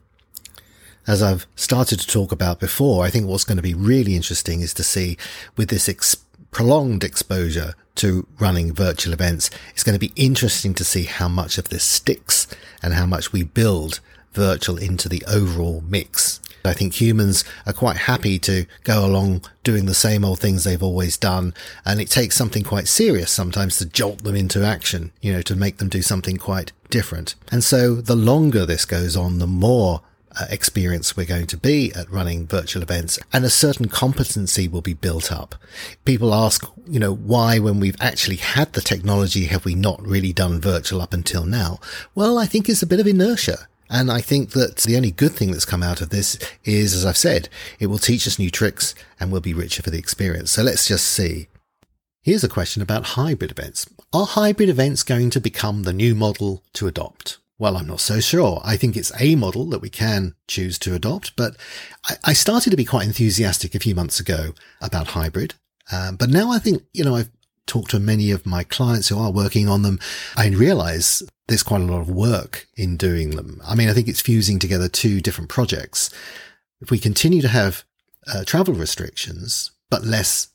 As 1.06 1.22
I've 1.22 1.46
started 1.54 2.00
to 2.00 2.06
talk 2.06 2.32
about 2.32 2.60
before, 2.60 3.04
I 3.04 3.10
think 3.10 3.26
what's 3.26 3.44
going 3.44 3.56
to 3.56 3.62
be 3.62 3.74
really 3.74 4.16
interesting 4.16 4.60
is 4.60 4.72
to 4.74 4.82
see 4.82 5.16
with 5.56 5.68
this 5.68 5.88
ex- 5.88 6.16
prolonged 6.50 7.04
exposure 7.04 7.74
to 7.96 8.26
running 8.38 8.72
virtual 8.72 9.12
events, 9.12 9.50
it's 9.70 9.84
going 9.84 9.98
to 9.98 10.06
be 10.06 10.12
interesting 10.16 10.74
to 10.74 10.84
see 10.84 11.04
how 11.04 11.28
much 11.28 11.58
of 11.58 11.68
this 11.68 11.84
sticks 11.84 12.46
and 12.82 12.94
how 12.94 13.06
much 13.06 13.32
we 13.32 13.42
build 13.42 14.00
virtual 14.32 14.76
into 14.76 15.08
the 15.08 15.22
overall 15.26 15.82
mix. 15.86 16.40
I 16.64 16.72
think 16.72 17.00
humans 17.00 17.44
are 17.66 17.72
quite 17.72 17.96
happy 17.96 18.38
to 18.40 18.66
go 18.84 19.04
along 19.04 19.42
doing 19.62 19.86
the 19.86 19.94
same 19.94 20.24
old 20.24 20.40
things 20.40 20.64
they've 20.64 20.82
always 20.82 21.16
done. 21.16 21.54
And 21.84 22.00
it 22.00 22.10
takes 22.10 22.36
something 22.36 22.62
quite 22.62 22.88
serious 22.88 23.30
sometimes 23.30 23.78
to 23.78 23.86
jolt 23.86 24.24
them 24.24 24.36
into 24.36 24.64
action, 24.64 25.12
you 25.20 25.32
know, 25.32 25.42
to 25.42 25.56
make 25.56 25.78
them 25.78 25.88
do 25.88 26.02
something 26.02 26.36
quite 26.36 26.72
different. 26.90 27.34
And 27.50 27.62
so 27.62 27.96
the 27.96 28.16
longer 28.16 28.64
this 28.64 28.84
goes 28.84 29.16
on, 29.16 29.38
the 29.38 29.46
more 29.46 30.00
uh, 30.36 30.46
experience 30.50 31.16
we're 31.16 31.26
going 31.26 31.46
to 31.46 31.56
be 31.56 31.92
at 31.94 32.10
running 32.10 32.46
virtual 32.46 32.82
events 32.82 33.18
and 33.32 33.44
a 33.44 33.50
certain 33.50 33.88
competency 33.88 34.66
will 34.66 34.80
be 34.80 34.94
built 34.94 35.30
up. 35.30 35.54
People 36.04 36.34
ask, 36.34 36.68
you 36.88 36.98
know, 36.98 37.14
why 37.14 37.58
when 37.58 37.78
we've 37.78 38.00
actually 38.00 38.36
had 38.36 38.72
the 38.72 38.80
technology 38.80 39.44
have 39.44 39.64
we 39.64 39.74
not 39.74 40.04
really 40.04 40.32
done 40.32 40.60
virtual 40.60 41.00
up 41.00 41.12
until 41.12 41.44
now? 41.44 41.78
Well, 42.14 42.38
I 42.38 42.46
think 42.46 42.68
it's 42.68 42.82
a 42.82 42.86
bit 42.86 43.00
of 43.00 43.06
inertia. 43.06 43.68
And 43.94 44.10
I 44.10 44.20
think 44.20 44.50
that 44.50 44.78
the 44.78 44.96
only 44.96 45.12
good 45.12 45.30
thing 45.30 45.52
that's 45.52 45.64
come 45.64 45.84
out 45.84 46.00
of 46.00 46.10
this 46.10 46.36
is, 46.64 46.94
as 46.94 47.06
I've 47.06 47.16
said, 47.16 47.48
it 47.78 47.86
will 47.86 47.98
teach 47.98 48.26
us 48.26 48.40
new 48.40 48.50
tricks 48.50 48.92
and 49.20 49.30
we'll 49.30 49.40
be 49.40 49.54
richer 49.54 49.84
for 49.84 49.90
the 49.90 50.00
experience. 50.00 50.50
So 50.50 50.64
let's 50.64 50.88
just 50.88 51.06
see. 51.06 51.46
Here's 52.20 52.42
a 52.42 52.48
question 52.48 52.82
about 52.82 53.14
hybrid 53.14 53.52
events. 53.52 53.88
Are 54.12 54.26
hybrid 54.26 54.68
events 54.68 55.04
going 55.04 55.30
to 55.30 55.40
become 55.40 55.84
the 55.84 55.92
new 55.92 56.16
model 56.16 56.64
to 56.72 56.88
adopt? 56.88 57.38
Well, 57.56 57.76
I'm 57.76 57.86
not 57.86 58.00
so 58.00 58.18
sure. 58.18 58.60
I 58.64 58.76
think 58.76 58.96
it's 58.96 59.12
a 59.20 59.36
model 59.36 59.66
that 59.66 59.80
we 59.80 59.90
can 59.90 60.34
choose 60.48 60.76
to 60.80 60.96
adopt, 60.96 61.36
but 61.36 61.56
I, 62.24 62.32
started 62.32 62.70
to 62.70 62.76
be 62.76 62.84
quite 62.84 63.06
enthusiastic 63.06 63.76
a 63.76 63.78
few 63.78 63.94
months 63.94 64.18
ago 64.18 64.54
about 64.80 65.08
hybrid. 65.08 65.54
Um, 65.92 66.16
but 66.16 66.30
now 66.30 66.50
I 66.50 66.58
think, 66.58 66.82
you 66.92 67.04
know, 67.04 67.14
I've 67.14 67.30
talked 67.66 67.90
to 67.90 67.98
many 67.98 68.30
of 68.30 68.46
my 68.46 68.64
clients 68.64 69.08
who 69.08 69.18
are 69.18 69.30
working 69.30 69.68
on 69.68 69.82
them. 69.82 69.98
I 70.36 70.48
realize 70.48 71.22
there's 71.48 71.62
quite 71.62 71.80
a 71.80 71.84
lot 71.84 72.00
of 72.00 72.10
work 72.10 72.66
in 72.76 72.96
doing 72.96 73.30
them. 73.30 73.60
I 73.64 73.74
mean, 73.74 73.88
I 73.88 73.92
think 73.92 74.08
it's 74.08 74.20
fusing 74.20 74.58
together 74.58 74.88
two 74.88 75.20
different 75.20 75.50
projects. 75.50 76.10
If 76.80 76.90
we 76.90 76.98
continue 76.98 77.42
to 77.42 77.48
have 77.48 77.84
uh, 78.26 78.44
travel 78.44 78.74
restrictions, 78.74 79.70
but 79.90 80.04
less 80.04 80.48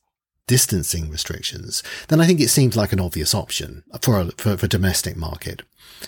distancing 0.48 1.10
restrictions, 1.12 1.84
then 2.08 2.20
I 2.20 2.26
think 2.26 2.40
it 2.40 2.50
seems 2.50 2.76
like 2.76 2.92
an 2.92 3.00
obvious 3.00 3.36
option 3.36 3.84
for 4.02 4.20
a, 4.20 4.26
for, 4.38 4.58
for 4.58 4.68
domestic 4.68 5.16
market. 5.16 5.62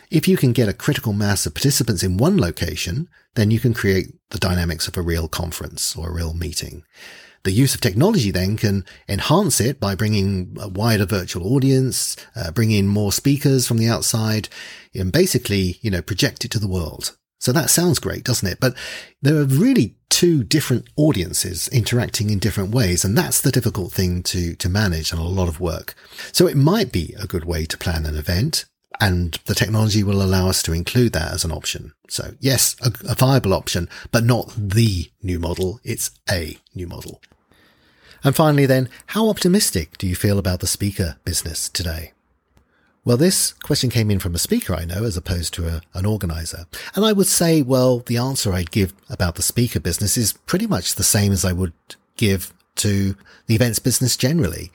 If 0.09 0.27
you 0.27 0.35
can 0.35 0.51
get 0.51 0.69
a 0.69 0.73
critical 0.73 1.13
mass 1.13 1.45
of 1.45 1.53
participants 1.53 2.01
in 2.01 2.17
one 2.17 2.39
location, 2.39 3.07
then 3.35 3.51
you 3.51 3.59
can 3.59 3.73
create 3.73 4.07
the 4.31 4.39
dynamics 4.39 4.87
of 4.87 4.97
a 4.97 5.01
real 5.01 5.27
conference 5.27 5.95
or 5.95 6.09
a 6.09 6.13
real 6.13 6.33
meeting. 6.33 6.83
The 7.43 7.51
use 7.51 7.73
of 7.73 7.82
technology 7.82 8.32
then 8.32 8.58
can 8.58 8.86
enhance 9.10 9.60
it 9.60 9.80
by 9.80 9.95
bringing 9.95 10.56
a 10.60 10.67
wider 10.67 11.06
virtual 11.06 11.54
audience, 11.54 12.15
uh, 12.36 12.51
bring 12.51 12.71
in 12.71 12.88
more 12.88 13.12
speakers 13.12 13.67
from 13.67 13.77
the 13.77 13.88
outside, 13.88 14.47
and 14.93 15.12
basically, 15.12 15.80
you 15.82 15.89
know, 15.89 16.01
project 16.01 16.45
it 16.45 16.51
to 16.51 16.60
the 16.60 16.67
world. 16.67 17.17
So 17.39 17.51
that 17.51 17.71
sounds 17.71 17.97
great, 17.97 18.23
doesn't 18.23 18.47
it? 18.47 18.60
But 18.60 18.75
there 19.21 19.36
are 19.38 19.45
really 19.45 19.95
two 20.10 20.43
different 20.43 20.88
audiences 20.95 21.67
interacting 21.69 22.30
in 22.30 22.38
different 22.38 22.75
ways. 22.75 23.04
And 23.04 23.17
that's 23.17 23.41
the 23.41 23.51
difficult 23.51 23.91
thing 23.91 24.21
to, 24.23 24.56
to 24.56 24.69
manage 24.69 25.12
and 25.12 25.19
a 25.19 25.23
lot 25.23 25.47
of 25.47 25.60
work. 25.60 25.95
So 26.32 26.45
it 26.45 26.56
might 26.56 26.91
be 26.91 27.15
a 27.19 27.25
good 27.25 27.45
way 27.45 27.65
to 27.65 27.77
plan 27.77 28.06
an 28.06 28.15
event 28.15 28.65
and 29.01 29.39
the 29.45 29.55
technology 29.55 30.03
will 30.03 30.21
allow 30.21 30.47
us 30.47 30.61
to 30.63 30.73
include 30.73 31.11
that 31.13 31.33
as 31.33 31.43
an 31.43 31.51
option. 31.51 31.93
So 32.07 32.35
yes, 32.39 32.75
a, 32.81 32.93
a 33.09 33.15
viable 33.15 33.53
option, 33.53 33.89
but 34.11 34.23
not 34.23 34.53
the 34.55 35.09
new 35.23 35.39
model. 35.39 35.79
It's 35.83 36.11
a 36.29 36.57
new 36.75 36.87
model. 36.87 37.19
And 38.23 38.35
finally 38.35 38.67
then, 38.67 38.87
how 39.07 39.27
optimistic 39.29 39.97
do 39.97 40.05
you 40.05 40.15
feel 40.15 40.37
about 40.37 40.59
the 40.59 40.67
speaker 40.67 41.17
business 41.25 41.67
today? 41.67 42.13
Well, 43.03 43.17
this 43.17 43.53
question 43.53 43.89
came 43.89 44.11
in 44.11 44.19
from 44.19 44.35
a 44.35 44.39
speaker 44.39 44.75
I 44.75 44.85
know 44.85 45.03
as 45.03 45.17
opposed 45.17 45.55
to 45.55 45.67
a, 45.67 45.81
an 45.95 46.05
organizer. 46.05 46.65
And 46.93 47.03
I 47.03 47.13
would 47.13 47.25
say, 47.25 47.63
well, 47.63 47.99
the 47.99 48.17
answer 48.17 48.53
I'd 48.53 48.69
give 48.69 48.93
about 49.09 49.33
the 49.33 49.41
speaker 49.41 49.79
business 49.79 50.15
is 50.17 50.33
pretty 50.33 50.67
much 50.67 50.93
the 50.93 51.03
same 51.03 51.31
as 51.31 51.43
I 51.43 51.51
would 51.51 51.73
give 52.15 52.53
to 52.75 53.15
the 53.47 53.55
events 53.55 53.79
business 53.79 54.15
generally. 54.15 54.71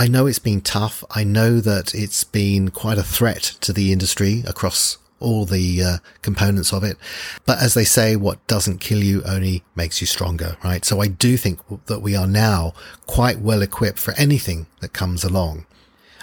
I 0.00 0.06
know 0.06 0.26
it's 0.26 0.38
been 0.38 0.60
tough. 0.60 1.02
I 1.10 1.24
know 1.24 1.58
that 1.58 1.92
it's 1.92 2.22
been 2.22 2.70
quite 2.70 2.98
a 2.98 3.02
threat 3.02 3.56
to 3.62 3.72
the 3.72 3.92
industry 3.92 4.44
across 4.46 4.96
all 5.18 5.44
the 5.44 5.82
uh, 5.82 5.96
components 6.22 6.72
of 6.72 6.84
it. 6.84 6.96
But 7.44 7.60
as 7.60 7.74
they 7.74 7.82
say, 7.82 8.14
what 8.14 8.46
doesn't 8.46 8.78
kill 8.78 9.02
you 9.02 9.24
only 9.24 9.64
makes 9.74 10.00
you 10.00 10.06
stronger, 10.06 10.56
right? 10.62 10.84
So 10.84 11.00
I 11.00 11.08
do 11.08 11.36
think 11.36 11.58
that 11.86 11.98
we 11.98 12.14
are 12.14 12.28
now 12.28 12.74
quite 13.08 13.40
well 13.40 13.60
equipped 13.60 13.98
for 13.98 14.14
anything 14.14 14.68
that 14.78 14.92
comes 14.92 15.24
along. 15.24 15.66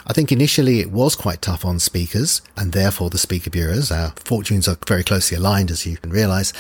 I 0.07 0.13
think 0.13 0.31
initially 0.31 0.79
it 0.79 0.91
was 0.91 1.15
quite 1.17 1.41
tough 1.41 1.65
on 1.65 1.79
speakers 1.79 2.41
and 2.55 2.71
therefore 2.71 3.09
the 3.09 3.17
speaker 3.17 3.49
bureaus. 3.49 3.91
Our 3.91 4.13
fortunes 4.23 4.69
are 4.69 4.77
very 4.87 5.03
closely 5.03 5.35
aligned, 5.35 5.69
as 5.69 5.85
you 5.85 5.97
can 5.97 6.11
realize 6.11 6.53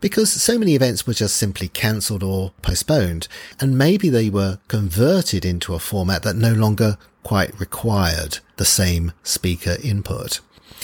because 0.00 0.30
so 0.30 0.58
many 0.58 0.74
events 0.74 1.06
were 1.06 1.14
just 1.14 1.36
simply 1.36 1.68
cancelled 1.68 2.22
or 2.22 2.52
postponed, 2.62 3.28
and 3.60 3.78
maybe 3.78 4.08
they 4.08 4.30
were 4.30 4.58
converted 4.68 5.44
into 5.44 5.74
a 5.74 5.78
format 5.78 6.22
that 6.22 6.36
no 6.36 6.52
longer 6.52 6.96
quite 7.22 7.58
required 7.60 8.38
the 8.56 8.64
same 8.64 9.12
speaker 9.22 9.76
input. 9.82 10.40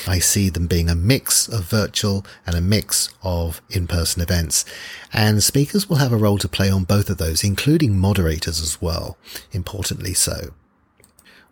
I 0.06 0.18
see 0.18 0.50
them 0.50 0.66
being 0.66 0.90
a 0.90 0.94
mix 0.94 1.48
of 1.48 1.64
virtual 1.64 2.26
and 2.46 2.54
a 2.54 2.60
mix 2.60 3.08
of 3.22 3.62
in-person 3.70 4.20
events. 4.20 4.64
And 5.12 5.42
speakers 5.42 5.88
will 5.88 5.96
have 5.96 6.12
a 6.12 6.18
role 6.18 6.38
to 6.38 6.48
play 6.48 6.70
on 6.70 6.84
both 6.84 7.08
of 7.08 7.16
those, 7.16 7.42
including 7.42 7.98
moderators 7.98 8.60
as 8.60 8.80
well, 8.82 9.16
importantly 9.52 10.12
so. 10.12 10.50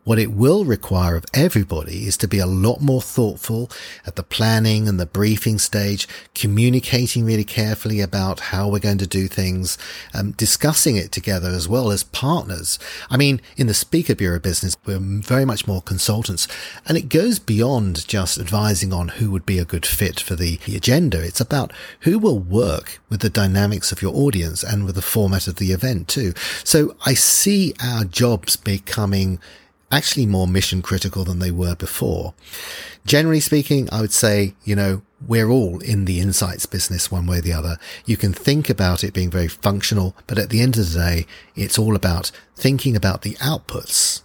What 0.05 0.19
it 0.19 0.33
will 0.33 0.67
require 0.67 1.17
of 1.17 1.25
everybody 1.33 2.07
is 2.07 2.19
to 2.19 2.29
be 2.29 2.38
a 2.38 2.47
lot 2.47 2.83
more 2.83 3.01
thoughtful 3.01 3.71
at 4.07 4.17
the 4.17 4.23
planning 4.23 4.87
and 4.87 5.01
the 5.01 5.07
briefing 5.07 5.59
stage, 5.59 6.07
communicating 6.35 7.25
really 7.25 7.45
carefully 7.45 8.03
about 8.03 8.40
how 8.40 8.69
we're 8.69 8.81
going 8.81 8.99
to 8.99 9.07
do 9.07 9.29
things, 9.29 9.79
um, 10.12 10.33
discussing 10.33 10.97
it 10.97 11.11
together 11.11 11.49
as 11.49 11.67
well 11.67 11.90
as 11.90 12.05
partners. 12.05 12.79
I 13.09 13.17
mean, 13.17 13.40
in 13.57 13.67
the 13.67 13.73
speaker 13.73 14.14
bureau 14.14 14.38
business, 14.38 14.77
we're 14.85 14.99
very 14.99 15.47
much 15.47 15.67
more 15.67 15.81
consultants 15.81 16.49
and 16.85 16.99
it 16.99 17.09
goes 17.09 17.38
beyond 17.38 18.07
just 18.07 18.37
advising 18.37 18.93
on 18.93 19.09
who 19.09 19.31
would 19.31 19.47
be 19.47 19.59
a 19.59 19.64
good 19.64 19.87
fit 19.87 20.21
for 20.21 20.37
the, 20.37 20.59
the 20.67 20.77
agenda. 20.77 21.25
It's 21.25 21.40
about 21.40 21.73
who 22.01 22.19
will 22.19 22.38
work 22.38 23.01
with 23.09 23.21
the 23.21 23.31
dynamics 23.31 23.90
of 23.90 24.03
your 24.03 24.14
audience 24.14 24.62
and 24.62 24.85
with 24.85 24.97
the 24.97 25.03
format 25.03 25.49
of 25.49 25.57
the 25.57 25.73
event 25.73 26.09
too. 26.09 26.35
So 26.62 26.95
I 27.07 27.14
see 27.14 27.73
our 27.83 28.05
jobs 28.05 28.57
becoming 28.57 29.40
actually 29.95 30.27
more 30.27 30.47
mission 30.49 30.83
critical 30.83 31.25
than 31.25 31.39
they 31.39 31.51
were 31.51 31.77
before. 31.77 32.35
Generally 33.07 33.41
speaking, 33.41 33.89
I 33.93 34.01
would 34.01 34.13
say, 34.13 34.55
you 34.65 34.75
know, 34.75 35.03
we're 35.27 35.49
all 35.49 35.79
in 35.81 36.05
the 36.05 36.21
insights 36.21 36.67
business 36.67 37.11
one 37.11 37.27
way 37.27 37.39
or 37.39 37.43
the 37.43 37.53
other. 37.53 37.77
You 38.05 38.17
can 38.17 38.33
think 38.33 38.69
about 38.69 39.05
it 39.05 39.15
being 39.15 39.31
very 39.31 39.49
functional, 39.49 40.17
but 40.27 40.39
at 40.39 40.51
the 40.51 40.61
end 40.61 40.77
of 40.77 40.93
the 40.93 40.99
day, 40.99 41.27
it's 41.55 41.79
all 41.79 41.95
about 41.95 42.31
thinking 42.57 42.97
about 42.97 43.23
the 43.23 43.35
outputs 43.35 44.23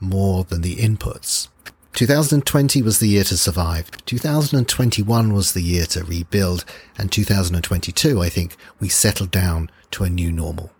more 0.00 0.44
than 0.44 0.62
the 0.62 0.76
inputs. 0.76 1.48
2020 1.92 2.82
was 2.82 2.98
the 2.98 3.08
year 3.08 3.24
to 3.24 3.36
survive. 3.36 3.90
2021 4.06 5.32
was 5.34 5.52
the 5.52 5.62
year 5.62 5.84
to 5.86 6.04
rebuild. 6.04 6.64
And 6.96 7.10
2022, 7.10 8.22
I 8.22 8.28
think 8.28 8.56
we 8.78 8.88
settled 8.88 9.30
down 9.30 9.70
to 9.90 10.04
a 10.04 10.08
new 10.08 10.32
normal. 10.32 10.70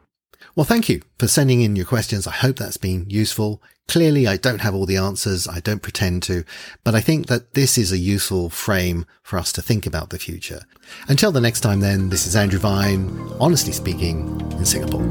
Well, 0.55 0.65
thank 0.65 0.89
you 0.89 1.03
for 1.19 1.29
sending 1.29 1.61
in 1.61 1.77
your 1.77 1.87
questions. 1.87 2.27
I 2.27 2.33
hope 2.33 2.57
that's 2.57 2.77
been 2.77 3.09
useful. 3.09 3.63
Clearly, 3.89 4.27
I 4.27 4.37
don't 4.37 4.61
have 4.61 4.75
all 4.75 4.87
the 4.87 4.97
answers. 4.97 5.49
I 5.49 5.61
don't 5.61 5.83
pretend 5.83 6.23
to, 6.25 6.45
but 6.85 6.95
I 6.95 7.01
think 7.01 7.27
that 7.27 7.55
this 7.55 7.77
is 7.77 7.93
a 7.93 7.99
useful 7.99 8.51
frame 8.51 9.05
for 9.23 9.39
us 9.39 9.53
to 9.53 9.63
think 9.63 9.87
about 9.87 10.11
the 10.11 10.19
future. 10.19 10.63
Until 11.09 11.33
the 11.33 11.41
next 11.41 11.61
time 11.61 11.81
then, 11.81 12.09
this 12.09 12.27
is 12.27 12.37
Andrew 12.37 12.61
Vine, 12.61 13.09
honestly 13.41 13.73
speaking, 13.73 14.41
in 14.53 14.65
Singapore. 14.65 15.03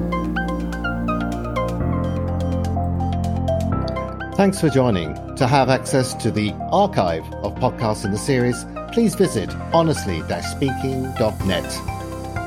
Thanks 4.36 4.62
for 4.62 4.70
joining. 4.70 5.36
To 5.36 5.48
have 5.48 5.70
access 5.70 6.14
to 6.14 6.32
the 6.32 6.54
archive 6.72 7.26
of 7.44 7.56
podcasts 7.56 8.06
in 8.06 8.12
the 8.12 8.18
series, 8.18 8.66
please 8.94 9.16
visit 9.16 9.54
honestly-speaking.net. 9.74 11.99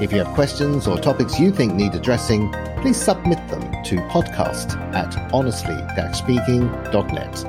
If 0.03 0.11
you 0.11 0.19
have 0.19 0.35
questions 0.35 0.89
or 0.89 0.99
topics 0.99 1.39
you 1.39 1.53
think 1.53 1.75
need 1.75 1.95
addressing, 1.95 2.51
please 2.81 2.97
submit 2.97 3.39
them 3.49 3.63
to 3.85 3.99
podcast 4.09 4.77
at 4.93 5.17
honestly-speaking.net. 5.33 7.45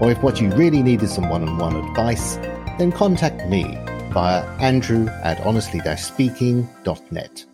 Or 0.00 0.10
if 0.10 0.22
what 0.22 0.40
you 0.40 0.48
really 0.54 0.82
need 0.82 1.02
is 1.02 1.12
some 1.12 1.28
one-on-one 1.28 1.76
advice, 1.76 2.36
then 2.78 2.92
contact 2.92 3.46
me 3.50 3.78
via 4.10 4.42
andrew 4.58 5.06
at 5.22 5.38
honestly-speaking.net. 5.44 7.44